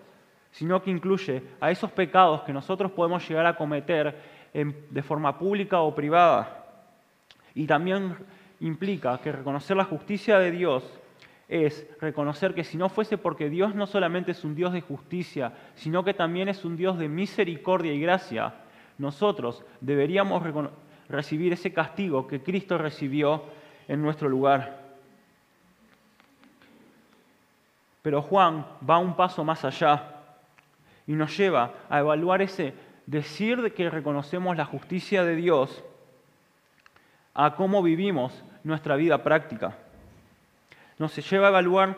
sino 0.50 0.82
que 0.82 0.90
incluye 0.90 1.42
a 1.60 1.70
esos 1.70 1.90
pecados 1.92 2.42
que 2.42 2.52
nosotros 2.52 2.90
podemos 2.92 3.26
llegar 3.28 3.46
a 3.46 3.56
cometer 3.56 4.16
de 4.52 5.02
forma 5.02 5.38
pública 5.38 5.80
o 5.80 5.94
privada. 5.94 6.66
Y 7.54 7.66
también 7.66 8.16
implica 8.60 9.18
que 9.18 9.32
reconocer 9.32 9.76
la 9.76 9.84
justicia 9.84 10.38
de 10.38 10.50
Dios 10.50 10.84
es 11.52 11.86
reconocer 12.00 12.54
que 12.54 12.64
si 12.64 12.78
no 12.78 12.88
fuese 12.88 13.18
porque 13.18 13.50
Dios 13.50 13.74
no 13.74 13.86
solamente 13.86 14.32
es 14.32 14.42
un 14.42 14.54
Dios 14.54 14.72
de 14.72 14.80
justicia, 14.80 15.52
sino 15.74 16.02
que 16.02 16.14
también 16.14 16.48
es 16.48 16.64
un 16.64 16.78
Dios 16.78 16.98
de 16.98 17.10
misericordia 17.10 17.92
y 17.92 18.00
gracia, 18.00 18.54
nosotros 18.96 19.62
deberíamos 19.82 20.42
recibir 21.10 21.52
ese 21.52 21.70
castigo 21.70 22.26
que 22.26 22.42
Cristo 22.42 22.78
recibió 22.78 23.44
en 23.86 24.00
nuestro 24.00 24.30
lugar. 24.30 24.80
Pero 28.00 28.22
Juan 28.22 28.64
va 28.88 28.98
un 28.98 29.14
paso 29.14 29.44
más 29.44 29.62
allá 29.66 30.22
y 31.06 31.12
nos 31.12 31.36
lleva 31.36 31.74
a 31.90 31.98
evaluar 31.98 32.40
ese 32.40 32.72
decir 33.04 33.60
de 33.60 33.74
que 33.74 33.90
reconocemos 33.90 34.56
la 34.56 34.64
justicia 34.64 35.22
de 35.22 35.36
Dios 35.36 35.84
a 37.34 37.54
cómo 37.56 37.82
vivimos 37.82 38.42
nuestra 38.64 38.96
vida 38.96 39.22
práctica. 39.22 39.76
Nos 41.02 41.16
lleva 41.28 41.48
a 41.48 41.50
evaluar 41.50 41.96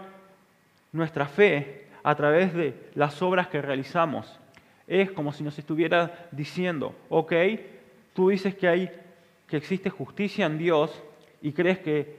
nuestra 0.90 1.26
fe 1.26 1.88
a 2.02 2.14
través 2.14 2.54
de 2.54 2.88
las 2.94 3.20
obras 3.20 3.48
que 3.48 3.60
realizamos. 3.60 4.40
Es 4.86 5.10
como 5.10 5.30
si 5.30 5.44
nos 5.44 5.58
estuviera 5.58 6.26
diciendo, 6.30 6.94
ok, 7.10 7.34
tú 8.14 8.30
dices 8.30 8.54
que, 8.54 8.66
hay, 8.66 8.90
que 9.46 9.58
existe 9.58 9.90
justicia 9.90 10.46
en 10.46 10.56
Dios 10.56 11.02
y 11.42 11.52
crees 11.52 11.80
que, 11.80 12.16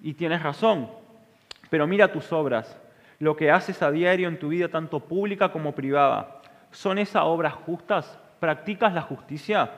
y 0.00 0.14
tienes 0.14 0.44
razón, 0.44 0.88
pero 1.70 1.88
mira 1.88 2.12
tus 2.12 2.32
obras, 2.32 2.80
lo 3.18 3.34
que 3.34 3.50
haces 3.50 3.82
a 3.82 3.90
diario 3.90 4.28
en 4.28 4.38
tu 4.38 4.50
vida, 4.50 4.68
tanto 4.68 5.00
pública 5.00 5.50
como 5.50 5.74
privada. 5.74 6.40
¿Son 6.70 6.98
esas 6.98 7.24
obras 7.24 7.52
justas? 7.52 8.16
¿Practicas 8.38 8.94
la 8.94 9.02
justicia? 9.02 9.72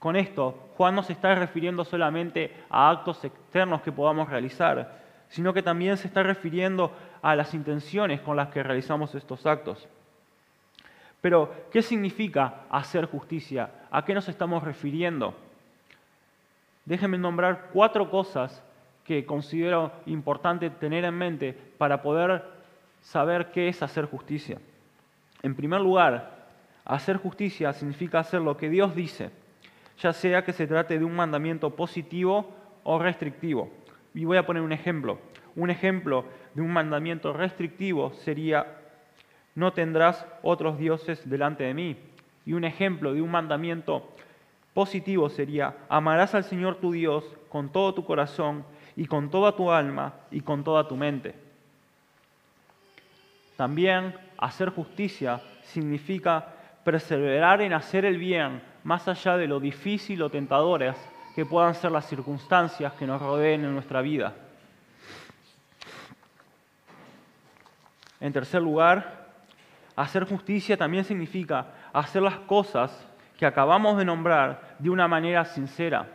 Con 0.00 0.16
esto, 0.16 0.58
Juan 0.78 0.94
no 0.94 1.02
se 1.02 1.12
está 1.12 1.34
refiriendo 1.34 1.84
solamente 1.84 2.56
a 2.70 2.88
actos 2.88 3.22
externos 3.22 3.82
que 3.82 3.92
podamos 3.92 4.30
realizar, 4.30 4.98
sino 5.28 5.52
que 5.52 5.62
también 5.62 5.98
se 5.98 6.08
está 6.08 6.22
refiriendo 6.22 6.90
a 7.20 7.36
las 7.36 7.52
intenciones 7.52 8.22
con 8.22 8.34
las 8.34 8.48
que 8.48 8.62
realizamos 8.62 9.14
estos 9.14 9.44
actos. 9.44 9.86
Pero, 11.20 11.54
¿qué 11.70 11.82
significa 11.82 12.62
hacer 12.70 13.04
justicia? 13.04 13.70
¿A 13.90 14.02
qué 14.02 14.14
nos 14.14 14.26
estamos 14.30 14.64
refiriendo? 14.64 15.34
Déjenme 16.86 17.18
nombrar 17.18 17.68
cuatro 17.70 18.10
cosas 18.10 18.62
que 19.04 19.26
considero 19.26 19.92
importante 20.06 20.70
tener 20.70 21.04
en 21.04 21.14
mente 21.14 21.52
para 21.76 22.00
poder 22.00 22.42
saber 23.02 23.50
qué 23.52 23.68
es 23.68 23.82
hacer 23.82 24.06
justicia. 24.06 24.58
En 25.42 25.54
primer 25.54 25.82
lugar, 25.82 26.38
hacer 26.86 27.18
justicia 27.18 27.74
significa 27.74 28.20
hacer 28.20 28.40
lo 28.40 28.56
que 28.56 28.70
Dios 28.70 28.94
dice 28.94 29.30
ya 30.00 30.12
sea 30.12 30.44
que 30.44 30.52
se 30.52 30.66
trate 30.66 30.98
de 30.98 31.04
un 31.04 31.14
mandamiento 31.14 31.70
positivo 31.70 32.50
o 32.82 32.98
restrictivo. 32.98 33.70
Y 34.14 34.24
voy 34.24 34.38
a 34.38 34.46
poner 34.46 34.62
un 34.62 34.72
ejemplo. 34.72 35.18
Un 35.54 35.70
ejemplo 35.70 36.24
de 36.54 36.62
un 36.62 36.72
mandamiento 36.72 37.32
restrictivo 37.32 38.12
sería, 38.14 38.66
no 39.54 39.72
tendrás 39.72 40.26
otros 40.42 40.78
dioses 40.78 41.28
delante 41.28 41.64
de 41.64 41.74
mí. 41.74 41.96
Y 42.46 42.54
un 42.54 42.64
ejemplo 42.64 43.12
de 43.12 43.20
un 43.20 43.30
mandamiento 43.30 44.08
positivo 44.72 45.28
sería, 45.28 45.76
amarás 45.88 46.34
al 46.34 46.44
Señor 46.44 46.76
tu 46.76 46.92
Dios 46.92 47.24
con 47.48 47.70
todo 47.70 47.92
tu 47.92 48.04
corazón 48.04 48.64
y 48.96 49.06
con 49.06 49.30
toda 49.30 49.54
tu 49.54 49.70
alma 49.70 50.14
y 50.30 50.40
con 50.40 50.64
toda 50.64 50.88
tu 50.88 50.96
mente. 50.96 51.34
También 53.56 54.14
hacer 54.38 54.70
justicia 54.70 55.42
significa 55.62 56.54
perseverar 56.84 57.60
en 57.60 57.74
hacer 57.74 58.06
el 58.06 58.16
bien 58.16 58.62
más 58.84 59.06
allá 59.08 59.36
de 59.36 59.46
lo 59.46 59.60
difícil 59.60 60.22
o 60.22 60.30
tentadoras 60.30 60.96
que 61.34 61.46
puedan 61.46 61.74
ser 61.74 61.92
las 61.92 62.06
circunstancias 62.06 62.92
que 62.94 63.06
nos 63.06 63.20
rodeen 63.20 63.64
en 63.64 63.74
nuestra 63.74 64.00
vida. 64.00 64.34
En 68.20 68.32
tercer 68.32 68.60
lugar, 68.60 69.28
hacer 69.96 70.24
justicia 70.24 70.76
también 70.76 71.04
significa 71.04 71.68
hacer 71.92 72.22
las 72.22 72.38
cosas 72.40 73.06
que 73.38 73.46
acabamos 73.46 73.96
de 73.96 74.04
nombrar 74.04 74.76
de 74.78 74.90
una 74.90 75.08
manera 75.08 75.44
sincera, 75.46 76.06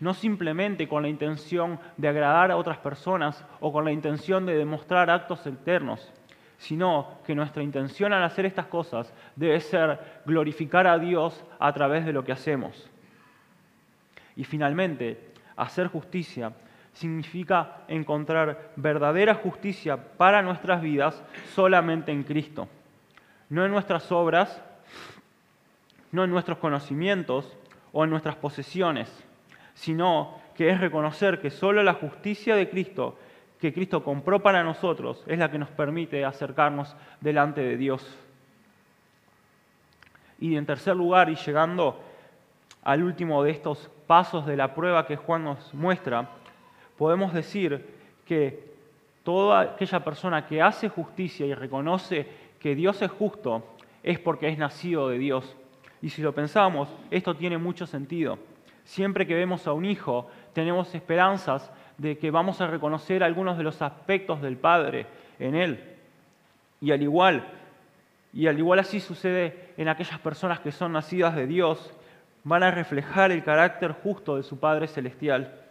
no 0.00 0.14
simplemente 0.14 0.88
con 0.88 1.02
la 1.02 1.08
intención 1.08 1.78
de 1.96 2.08
agradar 2.08 2.50
a 2.50 2.56
otras 2.56 2.78
personas 2.78 3.44
o 3.60 3.72
con 3.72 3.84
la 3.84 3.92
intención 3.92 4.44
de 4.46 4.56
demostrar 4.56 5.08
actos 5.08 5.46
externos, 5.46 6.12
sino 6.58 7.18
que 7.26 7.34
nuestra 7.34 7.62
intención 7.62 8.12
al 8.12 8.22
hacer 8.22 8.46
estas 8.46 8.66
cosas 8.66 9.12
debe 9.34 9.60
ser 9.60 9.98
glorificar 10.24 10.86
a 10.86 10.98
Dios 10.98 11.44
a 11.58 11.72
través 11.72 12.04
de 12.06 12.12
lo 12.12 12.24
que 12.24 12.32
hacemos. 12.32 12.88
Y 14.36 14.44
finalmente, 14.44 15.32
hacer 15.56 15.88
justicia 15.88 16.52
significa 16.92 17.82
encontrar 17.88 18.70
verdadera 18.76 19.34
justicia 19.34 19.96
para 19.96 20.42
nuestras 20.42 20.80
vidas 20.80 21.22
solamente 21.54 22.10
en 22.10 22.22
Cristo, 22.22 22.68
no 23.50 23.64
en 23.64 23.70
nuestras 23.70 24.10
obras, 24.10 24.62
no 26.12 26.24
en 26.24 26.30
nuestros 26.30 26.58
conocimientos 26.58 27.54
o 27.92 28.04
en 28.04 28.10
nuestras 28.10 28.36
posesiones, 28.36 29.12
sino 29.74 30.38
que 30.54 30.70
es 30.70 30.80
reconocer 30.80 31.38
que 31.38 31.50
solo 31.50 31.82
la 31.82 31.94
justicia 31.94 32.56
de 32.56 32.70
Cristo 32.70 33.18
que 33.60 33.72
Cristo 33.72 34.04
compró 34.04 34.42
para 34.42 34.62
nosotros 34.62 35.22
es 35.26 35.38
la 35.38 35.50
que 35.50 35.58
nos 35.58 35.70
permite 35.70 36.24
acercarnos 36.24 36.94
delante 37.20 37.62
de 37.62 37.76
Dios. 37.76 38.18
Y 40.38 40.56
en 40.56 40.66
tercer 40.66 40.94
lugar, 40.94 41.30
y 41.30 41.36
llegando 41.36 41.98
al 42.82 43.02
último 43.02 43.42
de 43.42 43.50
estos 43.50 43.90
pasos 44.06 44.46
de 44.46 44.56
la 44.56 44.74
prueba 44.74 45.06
que 45.06 45.16
Juan 45.16 45.44
nos 45.44 45.72
muestra, 45.72 46.28
podemos 46.98 47.32
decir 47.32 47.86
que 48.26 48.74
toda 49.22 49.60
aquella 49.60 50.04
persona 50.04 50.46
que 50.46 50.62
hace 50.62 50.88
justicia 50.88 51.46
y 51.46 51.54
reconoce 51.54 52.28
que 52.60 52.74
Dios 52.74 53.00
es 53.02 53.10
justo 53.10 53.64
es 54.02 54.18
porque 54.18 54.48
es 54.48 54.58
nacido 54.58 55.08
de 55.08 55.18
Dios. 55.18 55.56
Y 56.02 56.10
si 56.10 56.22
lo 56.22 56.32
pensamos, 56.32 56.88
esto 57.10 57.34
tiene 57.34 57.58
mucho 57.58 57.86
sentido. 57.86 58.38
Siempre 58.84 59.26
que 59.26 59.34
vemos 59.34 59.66
a 59.66 59.72
un 59.72 59.84
hijo, 59.84 60.28
tenemos 60.52 60.94
esperanzas 60.94 61.72
de 61.98 62.18
que 62.18 62.30
vamos 62.30 62.60
a 62.60 62.66
reconocer 62.66 63.22
algunos 63.22 63.56
de 63.56 63.64
los 63.64 63.80
aspectos 63.82 64.42
del 64.42 64.56
Padre 64.56 65.06
en 65.38 65.54
Él. 65.54 65.96
Y 66.80 66.92
al 66.92 67.02
igual, 67.02 67.46
y 68.32 68.46
al 68.48 68.58
igual 68.58 68.78
así 68.78 69.00
sucede 69.00 69.72
en 69.76 69.88
aquellas 69.88 70.18
personas 70.20 70.60
que 70.60 70.72
son 70.72 70.92
nacidas 70.92 71.34
de 71.34 71.46
Dios, 71.46 71.94
van 72.44 72.62
a 72.62 72.70
reflejar 72.70 73.32
el 73.32 73.42
carácter 73.42 73.92
justo 73.92 74.36
de 74.36 74.42
su 74.42 74.60
Padre 74.60 74.88
Celestial. 74.88 75.62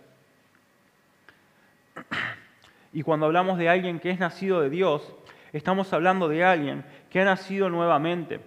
Y 2.91 3.03
cuando 3.03 3.27
hablamos 3.27 3.57
de 3.57 3.69
alguien 3.69 3.99
que 3.99 4.09
es 4.09 4.19
nacido 4.19 4.61
de 4.61 4.69
Dios, 4.69 5.13
estamos 5.53 5.93
hablando 5.93 6.27
de 6.27 6.43
alguien 6.43 6.83
que 7.09 7.21
ha 7.21 7.25
nacido 7.25 7.69
nuevamente, 7.69 8.39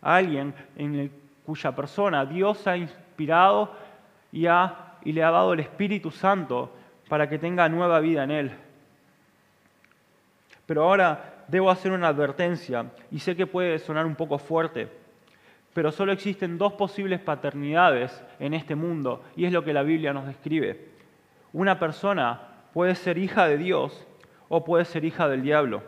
alguien 0.00 0.54
en 0.76 1.12
cuya 1.44 1.74
persona 1.74 2.24
Dios 2.24 2.66
ha 2.66 2.76
inspirado 2.76 3.74
y, 4.32 4.46
y 4.46 5.12
le 5.12 5.22
ha 5.22 5.30
dado 5.30 5.52
el 5.52 5.60
Espíritu 5.60 6.10
Santo 6.10 6.74
para 7.08 7.28
que 7.28 7.38
tenga 7.38 7.68
nueva 7.68 8.00
vida 8.00 8.24
en 8.24 8.30
Él. 8.30 8.52
Pero 10.66 10.84
ahora 10.84 11.44
debo 11.48 11.70
hacer 11.70 11.92
una 11.92 12.08
advertencia 12.08 12.86
y 13.10 13.18
sé 13.20 13.34
que 13.34 13.46
puede 13.46 13.78
sonar 13.78 14.04
un 14.06 14.14
poco 14.14 14.38
fuerte, 14.38 14.88
pero 15.72 15.90
solo 15.90 16.12
existen 16.12 16.58
dos 16.58 16.74
posibles 16.74 17.20
paternidades 17.20 18.22
en 18.38 18.52
este 18.52 18.74
mundo 18.74 19.24
y 19.34 19.46
es 19.46 19.52
lo 19.52 19.64
que 19.64 19.72
la 19.72 19.82
Biblia 19.82 20.12
nos 20.12 20.26
describe. 20.26 20.88
Una 21.52 21.78
persona 21.78 22.40
puede 22.74 22.94
ser 22.94 23.16
hija 23.16 23.46
de 23.48 23.56
Dios 23.56 24.06
o 24.48 24.64
puede 24.64 24.84
ser 24.84 25.04
hija 25.04 25.28
del 25.28 25.42
diablo. 25.42 25.82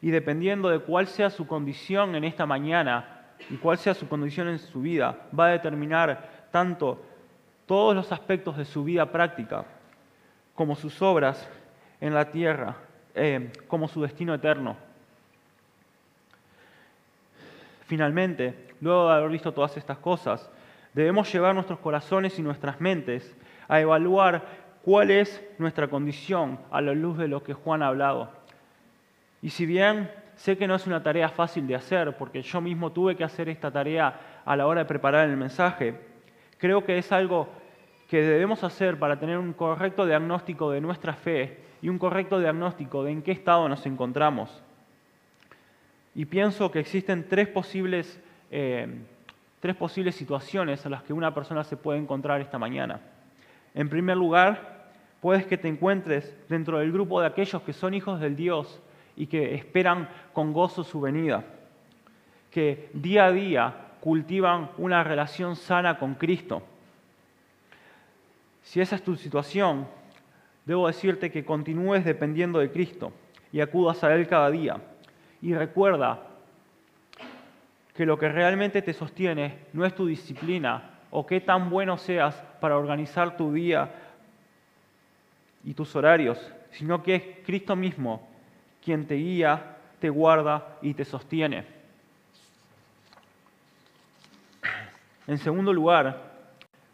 Y 0.00 0.10
dependiendo 0.10 0.68
de 0.68 0.80
cuál 0.80 1.06
sea 1.06 1.30
su 1.30 1.46
condición 1.46 2.16
en 2.16 2.24
esta 2.24 2.44
mañana 2.44 3.20
y 3.48 3.56
cuál 3.56 3.78
sea 3.78 3.94
su 3.94 4.08
condición 4.08 4.48
en 4.48 4.58
su 4.58 4.80
vida, 4.80 5.28
va 5.38 5.46
a 5.46 5.50
determinar 5.50 6.48
tanto 6.50 7.00
todos 7.66 7.94
los 7.94 8.10
aspectos 8.10 8.56
de 8.56 8.64
su 8.64 8.82
vida 8.82 9.12
práctica 9.12 9.64
como 10.54 10.76
sus 10.76 11.00
obras 11.02 11.48
en 12.00 12.14
la 12.14 12.30
tierra, 12.30 12.76
eh, 13.14 13.52
como 13.68 13.88
su 13.88 14.02
destino 14.02 14.34
eterno. 14.34 14.76
Finalmente, 17.86 18.74
luego 18.80 19.08
de 19.08 19.14
haber 19.14 19.30
visto 19.30 19.52
todas 19.52 19.76
estas 19.76 19.98
cosas, 19.98 20.50
debemos 20.94 21.32
llevar 21.32 21.54
nuestros 21.54 21.78
corazones 21.78 22.38
y 22.38 22.42
nuestras 22.42 22.80
mentes 22.80 23.36
a 23.68 23.80
evaluar 23.80 24.42
cuál 24.82 25.10
es 25.10 25.42
nuestra 25.58 25.88
condición 25.88 26.58
a 26.70 26.80
la 26.80 26.92
luz 26.92 27.18
de 27.18 27.28
lo 27.28 27.42
que 27.42 27.54
Juan 27.54 27.82
ha 27.82 27.88
hablado. 27.88 28.30
Y 29.40 29.50
si 29.50 29.66
bien 29.66 30.10
sé 30.36 30.56
que 30.56 30.66
no 30.66 30.74
es 30.74 30.86
una 30.86 31.02
tarea 31.02 31.28
fácil 31.28 31.66
de 31.66 31.74
hacer, 31.74 32.16
porque 32.16 32.42
yo 32.42 32.60
mismo 32.60 32.92
tuve 32.92 33.16
que 33.16 33.24
hacer 33.24 33.48
esta 33.48 33.70
tarea 33.70 34.42
a 34.44 34.56
la 34.56 34.66
hora 34.66 34.80
de 34.80 34.86
preparar 34.86 35.28
el 35.28 35.36
mensaje, 35.36 35.94
creo 36.58 36.84
que 36.84 36.98
es 36.98 37.12
algo 37.12 37.48
que 38.12 38.20
debemos 38.20 38.62
hacer 38.62 38.98
para 38.98 39.18
tener 39.18 39.38
un 39.38 39.54
correcto 39.54 40.04
diagnóstico 40.04 40.70
de 40.70 40.82
nuestra 40.82 41.14
fe 41.14 41.60
y 41.80 41.88
un 41.88 41.98
correcto 41.98 42.38
diagnóstico 42.38 43.02
de 43.02 43.10
en 43.10 43.22
qué 43.22 43.32
estado 43.32 43.66
nos 43.70 43.86
encontramos. 43.86 44.62
Y 46.14 46.26
pienso 46.26 46.70
que 46.70 46.80
existen 46.80 47.26
tres 47.26 47.48
posibles, 47.48 48.20
eh, 48.50 48.86
tres 49.60 49.76
posibles 49.76 50.14
situaciones 50.14 50.84
en 50.84 50.90
las 50.90 51.04
que 51.04 51.14
una 51.14 51.32
persona 51.32 51.64
se 51.64 51.78
puede 51.78 52.00
encontrar 52.00 52.42
esta 52.42 52.58
mañana. 52.58 53.00
En 53.74 53.88
primer 53.88 54.18
lugar, 54.18 54.90
puedes 55.22 55.46
que 55.46 55.56
te 55.56 55.68
encuentres 55.68 56.36
dentro 56.50 56.80
del 56.80 56.92
grupo 56.92 57.18
de 57.18 57.28
aquellos 57.28 57.62
que 57.62 57.72
son 57.72 57.94
hijos 57.94 58.20
del 58.20 58.36
Dios 58.36 58.78
y 59.16 59.26
que 59.26 59.54
esperan 59.54 60.10
con 60.34 60.52
gozo 60.52 60.84
su 60.84 61.00
venida, 61.00 61.44
que 62.50 62.90
día 62.92 63.24
a 63.24 63.32
día 63.32 63.74
cultivan 64.00 64.68
una 64.76 65.02
relación 65.02 65.56
sana 65.56 65.98
con 65.98 66.16
Cristo. 66.16 66.62
Si 68.72 68.80
esa 68.80 68.96
es 68.96 69.04
tu 69.04 69.16
situación, 69.16 69.86
debo 70.64 70.86
decirte 70.86 71.30
que 71.30 71.44
continúes 71.44 72.06
dependiendo 72.06 72.58
de 72.58 72.70
Cristo 72.70 73.12
y 73.52 73.60
acudas 73.60 74.02
a 74.02 74.14
Él 74.14 74.26
cada 74.26 74.50
día. 74.50 74.78
Y 75.42 75.52
recuerda 75.52 76.22
que 77.94 78.06
lo 78.06 78.18
que 78.18 78.30
realmente 78.30 78.80
te 78.80 78.94
sostiene 78.94 79.58
no 79.74 79.84
es 79.84 79.94
tu 79.94 80.06
disciplina 80.06 81.00
o 81.10 81.26
qué 81.26 81.42
tan 81.42 81.68
bueno 81.68 81.98
seas 81.98 82.34
para 82.62 82.78
organizar 82.78 83.36
tu 83.36 83.52
día 83.52 83.92
y 85.64 85.74
tus 85.74 85.94
horarios, 85.94 86.38
sino 86.70 87.02
que 87.02 87.14
es 87.14 87.22
Cristo 87.44 87.76
mismo 87.76 88.26
quien 88.82 89.06
te 89.06 89.16
guía, 89.16 89.76
te 89.98 90.08
guarda 90.08 90.78
y 90.80 90.94
te 90.94 91.04
sostiene. 91.04 91.66
En 95.26 95.36
segundo 95.36 95.74
lugar, 95.74 96.31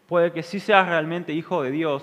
puede 0.09 0.33
que 0.33 0.42
sí 0.42 0.59
seas 0.59 0.88
realmente 0.88 1.33
hijo 1.33 1.62
de 1.62 1.71
Dios, 1.71 2.03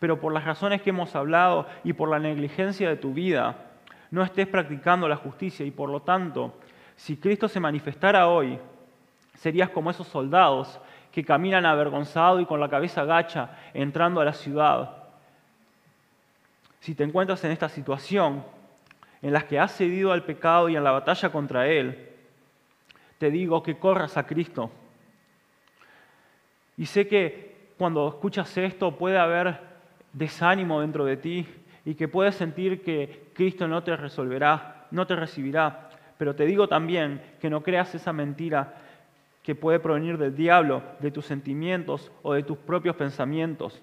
pero 0.00 0.18
por 0.18 0.32
las 0.32 0.44
razones 0.44 0.82
que 0.82 0.90
hemos 0.90 1.14
hablado 1.14 1.66
y 1.84 1.92
por 1.92 2.08
la 2.08 2.18
negligencia 2.18 2.88
de 2.88 2.96
tu 2.96 3.12
vida, 3.12 3.56
no 4.10 4.22
estés 4.22 4.48
practicando 4.48 5.06
la 5.06 5.16
justicia 5.16 5.64
y 5.64 5.70
por 5.70 5.90
lo 5.90 6.00
tanto, 6.00 6.54
si 6.96 7.16
Cristo 7.16 7.46
se 7.46 7.60
manifestara 7.60 8.28
hoy, 8.28 8.58
serías 9.34 9.68
como 9.70 9.90
esos 9.90 10.08
soldados 10.08 10.80
que 11.12 11.24
caminan 11.24 11.66
avergonzados 11.66 12.40
y 12.40 12.46
con 12.46 12.60
la 12.60 12.68
cabeza 12.68 13.02
agacha 13.02 13.50
entrando 13.74 14.20
a 14.20 14.24
la 14.24 14.32
ciudad. 14.32 15.04
Si 16.80 16.94
te 16.94 17.04
encuentras 17.04 17.44
en 17.44 17.52
esta 17.52 17.68
situación, 17.68 18.42
en 19.20 19.32
la 19.32 19.46
que 19.46 19.58
has 19.58 19.72
cedido 19.76 20.12
al 20.12 20.24
pecado 20.24 20.68
y 20.68 20.76
en 20.76 20.84
la 20.84 20.92
batalla 20.92 21.30
contra 21.30 21.66
él, 21.66 22.10
te 23.18 23.30
digo 23.30 23.62
que 23.62 23.78
corras 23.78 24.16
a 24.16 24.26
Cristo. 24.26 24.70
Y 26.76 26.86
sé 26.86 27.06
que 27.06 27.54
cuando 27.78 28.08
escuchas 28.08 28.56
esto 28.56 28.96
puede 28.96 29.18
haber 29.18 29.58
desánimo 30.12 30.80
dentro 30.80 31.04
de 31.04 31.16
ti 31.16 31.46
y 31.84 31.94
que 31.94 32.08
puedes 32.08 32.34
sentir 32.34 32.82
que 32.82 33.28
Cristo 33.34 33.68
no 33.68 33.82
te 33.82 33.96
resolverá, 33.96 34.86
no 34.90 35.06
te 35.06 35.16
recibirá. 35.16 35.90
Pero 36.16 36.34
te 36.34 36.46
digo 36.46 36.68
también 36.68 37.20
que 37.40 37.50
no 37.50 37.62
creas 37.62 37.94
esa 37.94 38.12
mentira 38.12 38.74
que 39.42 39.54
puede 39.54 39.78
provenir 39.78 40.16
del 40.16 40.34
diablo, 40.34 40.82
de 41.00 41.10
tus 41.10 41.26
sentimientos 41.26 42.10
o 42.22 42.32
de 42.32 42.42
tus 42.42 42.56
propios 42.56 42.96
pensamientos. 42.96 43.82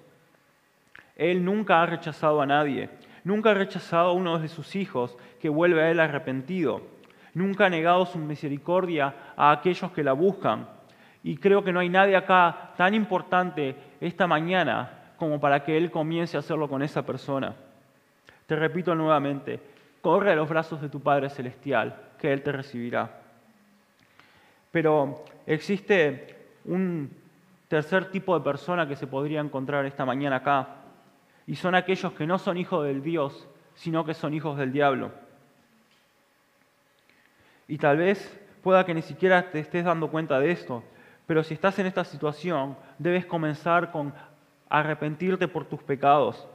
Él 1.15 1.45
nunca 1.45 1.81
ha 1.81 1.85
rechazado 1.85 2.41
a 2.41 2.47
nadie, 2.47 2.89
nunca 3.23 3.51
ha 3.51 3.53
rechazado 3.53 4.09
a 4.09 4.13
uno 4.13 4.39
de 4.39 4.47
sus 4.47 4.75
hijos 4.75 5.15
que 5.39 5.49
vuelve 5.49 5.83
a 5.83 5.91
él 5.91 5.99
arrepentido, 5.99 6.81
nunca 7.35 7.67
ha 7.67 7.69
negado 7.69 8.07
su 8.07 8.17
misericordia 8.17 9.13
a 9.37 9.51
aquellos 9.51 9.91
que 9.91 10.03
la 10.03 10.13
buscan. 10.13 10.67
Y 11.23 11.37
creo 11.37 11.63
que 11.63 11.71
no 11.71 11.79
hay 11.79 11.89
nadie 11.89 12.15
acá 12.15 12.73
tan 12.77 12.93
importante 12.93 13.75
esta 13.99 14.27
mañana 14.27 15.13
como 15.17 15.39
para 15.39 15.63
que 15.63 15.77
Él 15.77 15.91
comience 15.91 16.35
a 16.35 16.39
hacerlo 16.39 16.67
con 16.67 16.81
esa 16.81 17.05
persona. 17.05 17.55
Te 18.47 18.55
repito 18.55 18.95
nuevamente, 18.95 19.59
corre 20.01 20.31
a 20.31 20.35
los 20.35 20.49
brazos 20.49 20.81
de 20.81 20.89
tu 20.89 20.99
Padre 20.99 21.29
Celestial, 21.29 21.95
que 22.17 22.33
Él 22.33 22.41
te 22.41 22.51
recibirá. 22.51 23.21
Pero 24.71 25.23
existe 25.45 26.35
un 26.65 27.15
tercer 27.67 28.05
tipo 28.05 28.37
de 28.37 28.43
persona 28.43 28.87
que 28.87 28.95
se 28.95 29.07
podría 29.07 29.41
encontrar 29.41 29.85
esta 29.85 30.05
mañana 30.05 30.37
acá, 30.37 30.67
y 31.45 31.55
son 31.55 31.75
aquellos 31.75 32.13
que 32.13 32.27
no 32.27 32.39
son 32.39 32.57
hijos 32.57 32.85
del 32.85 33.03
Dios, 33.03 33.47
sino 33.75 34.05
que 34.05 34.13
son 34.13 34.33
hijos 34.33 34.57
del 34.57 34.71
diablo. 34.71 35.11
Y 37.67 37.77
tal 37.77 37.97
vez 37.97 38.39
pueda 38.63 38.85
que 38.85 38.93
ni 38.93 39.01
siquiera 39.01 39.51
te 39.51 39.59
estés 39.59 39.85
dando 39.85 40.09
cuenta 40.09 40.39
de 40.39 40.51
esto, 40.51 40.83
pero 41.31 41.45
si 41.45 41.53
estás 41.53 41.79
en 41.79 41.85
esta 41.85 42.03
situación, 42.03 42.75
debes 42.99 43.25
comenzar 43.25 43.89
con 43.89 44.13
arrepentirte 44.67 45.47
por 45.47 45.63
tus 45.63 45.81
pecados, 45.81 46.45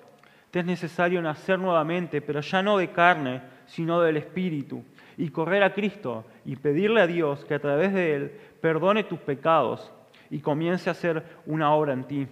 te 0.50 0.58
es 0.58 0.66
necesario 0.66 1.22
nacer 1.22 1.58
nuevamente, 1.58 2.20
pero 2.20 2.42
ya 2.42 2.62
no 2.62 2.76
de 2.76 2.90
carne, 2.90 3.40
sino 3.64 4.02
del 4.02 4.18
Espíritu, 4.18 4.84
y 5.16 5.30
correr 5.30 5.62
a 5.62 5.72
Cristo 5.72 6.26
y 6.44 6.56
pedirle 6.56 7.00
a 7.00 7.06
Dios 7.06 7.42
que 7.46 7.54
a 7.54 7.58
través 7.58 7.94
de 7.94 8.16
Él 8.16 8.32
perdone 8.60 9.04
tus 9.04 9.18
pecados 9.18 9.90
y 10.28 10.40
comience 10.40 10.90
a 10.90 10.92
hacer 10.92 11.24
una 11.46 11.72
obra 11.72 11.94
en 11.94 12.04
ti. 12.04 12.28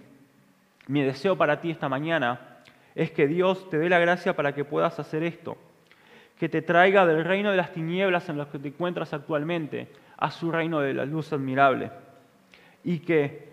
Mi 0.85 1.01
deseo 1.01 1.35
para 1.35 1.59
ti 1.59 1.71
esta 1.71 1.89
mañana 1.89 2.59
es 2.93 3.09
que 3.09 3.25
Dios 3.25 3.67
te 3.71 3.79
dé 3.79 3.89
la 3.89 3.97
gracia 3.97 4.35
para 4.35 4.53
que 4.53 4.65
puedas 4.65 4.99
hacer 4.99 5.23
esto, 5.23 5.57
que 6.37 6.47
te 6.47 6.61
traiga 6.61 7.07
del 7.07 7.25
reino 7.25 7.49
de 7.49 7.57
las 7.57 7.73
tinieblas 7.73 8.29
en 8.29 8.37
los 8.37 8.49
que 8.49 8.59
te 8.59 8.67
encuentras 8.67 9.15
actualmente 9.15 9.87
a 10.15 10.29
su 10.29 10.51
reino 10.51 10.79
de 10.79 10.93
la 10.93 11.05
luz 11.05 11.33
admirable, 11.33 11.89
y 12.85 12.99
que 12.99 13.49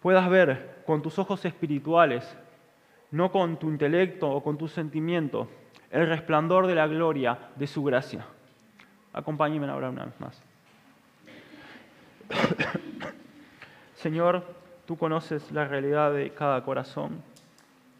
puedas 0.00 0.30
ver 0.30 0.82
con 0.86 1.02
tus 1.02 1.18
ojos 1.18 1.44
espirituales 1.44 2.36
no 3.14 3.30
con 3.30 3.58
tu 3.58 3.68
intelecto 3.68 4.28
o 4.28 4.42
con 4.42 4.58
tu 4.58 4.66
sentimiento, 4.66 5.48
el 5.92 6.08
resplandor 6.08 6.66
de 6.66 6.74
la 6.74 6.88
gloria 6.88 7.38
de 7.54 7.68
su 7.68 7.84
gracia. 7.84 8.26
Acompáñenme 9.12 9.68
ahora 9.68 9.90
una 9.90 10.06
vez 10.06 10.20
más. 10.20 10.42
Señor, 13.94 14.42
tú 14.84 14.96
conoces 14.96 15.52
la 15.52 15.64
realidad 15.64 16.12
de 16.12 16.30
cada 16.30 16.64
corazón. 16.64 17.22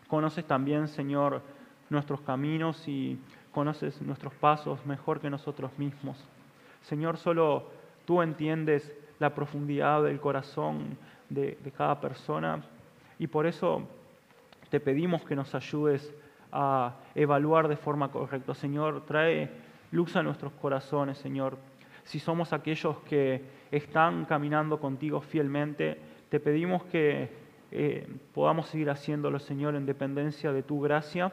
Conoces 0.08 0.44
también, 0.44 0.88
Señor, 0.88 1.42
nuestros 1.90 2.20
caminos 2.22 2.88
y 2.88 3.16
conoces 3.52 4.02
nuestros 4.02 4.34
pasos 4.34 4.84
mejor 4.84 5.20
que 5.20 5.30
nosotros 5.30 5.70
mismos. 5.78 6.18
Señor, 6.82 7.18
solo 7.18 7.70
tú 8.04 8.20
entiendes 8.20 8.92
la 9.18 9.34
profundidad 9.34 10.02
del 10.02 10.20
corazón 10.20 10.96
de, 11.28 11.56
cada 11.76 12.00
persona 12.00 12.62
y 13.18 13.26
por 13.26 13.46
eso 13.46 13.86
te 14.70 14.80
pedimos 14.80 15.22
que 15.22 15.36
nos 15.36 15.54
ayudes 15.54 16.12
a 16.52 16.94
evaluar 17.14 17.68
de 17.68 17.76
forma 17.76 18.10
correcta. 18.10 18.54
Señor, 18.54 19.04
trae 19.06 19.50
luz 19.90 20.16
a 20.16 20.22
nuestros 20.22 20.52
corazones, 20.54 21.18
Señor. 21.18 21.56
Si 22.04 22.18
somos 22.18 22.52
aquellos 22.52 22.98
que 23.08 23.42
están 23.70 24.24
caminando 24.24 24.78
contigo 24.78 25.20
fielmente, 25.20 25.98
te 26.28 26.40
pedimos 26.40 26.84
que 26.84 27.28
eh, 27.70 28.06
podamos 28.32 28.66
seguir 28.68 28.90
haciéndolo, 28.90 29.38
Señor, 29.38 29.74
en 29.74 29.86
dependencia 29.86 30.52
de 30.52 30.62
tu 30.62 30.80
gracia. 30.80 31.32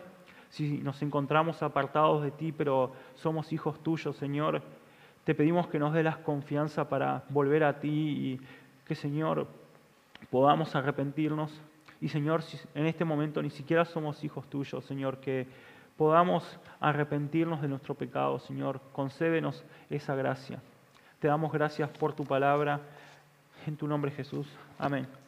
Si 0.50 0.80
nos 0.80 1.02
encontramos 1.02 1.62
apartados 1.62 2.24
de 2.24 2.32
ti, 2.32 2.52
pero 2.52 2.94
somos 3.16 3.54
hijos 3.54 3.82
tuyos, 3.84 4.16
Señor, 4.18 4.62
te 5.24 5.36
pedimos 5.36 5.68
que 5.68 5.80
nos 5.80 5.94
dé 5.94 6.04
la 6.04 6.18
confianza 6.18 6.90
para 6.90 7.24
volver 7.30 7.64
a 7.64 7.80
ti 7.80 7.90
y 7.90 8.42
que, 8.86 8.96
Señor, 8.96 9.48
podamos 10.30 10.76
arrepentirnos 10.76 11.62
y 12.02 12.10
Señor, 12.10 12.42
si 12.42 12.60
en 12.74 12.88
este 12.88 13.06
momento 13.06 13.42
ni 13.44 13.52
siquiera 13.52 13.86
somos 13.86 14.24
hijos 14.24 14.50
tuyos, 14.50 14.84
Señor, 14.86 15.20
que 15.20 15.46
podamos 15.96 16.44
arrepentirnos 16.80 17.62
de 17.62 17.68
nuestro 17.68 17.94
pecado, 17.94 18.40
Señor, 18.40 18.82
concédenos 18.92 19.64
esa 19.90 20.16
gracia. 20.16 20.60
Te 21.20 21.28
damos 21.28 21.52
gracias 21.54 21.90
por 21.92 22.14
tu 22.14 22.26
palabra. 22.26 22.82
En 23.68 23.78
tu 23.78 23.88
nombre, 23.88 24.10
Jesús. 24.10 24.48
Amén. 24.80 25.21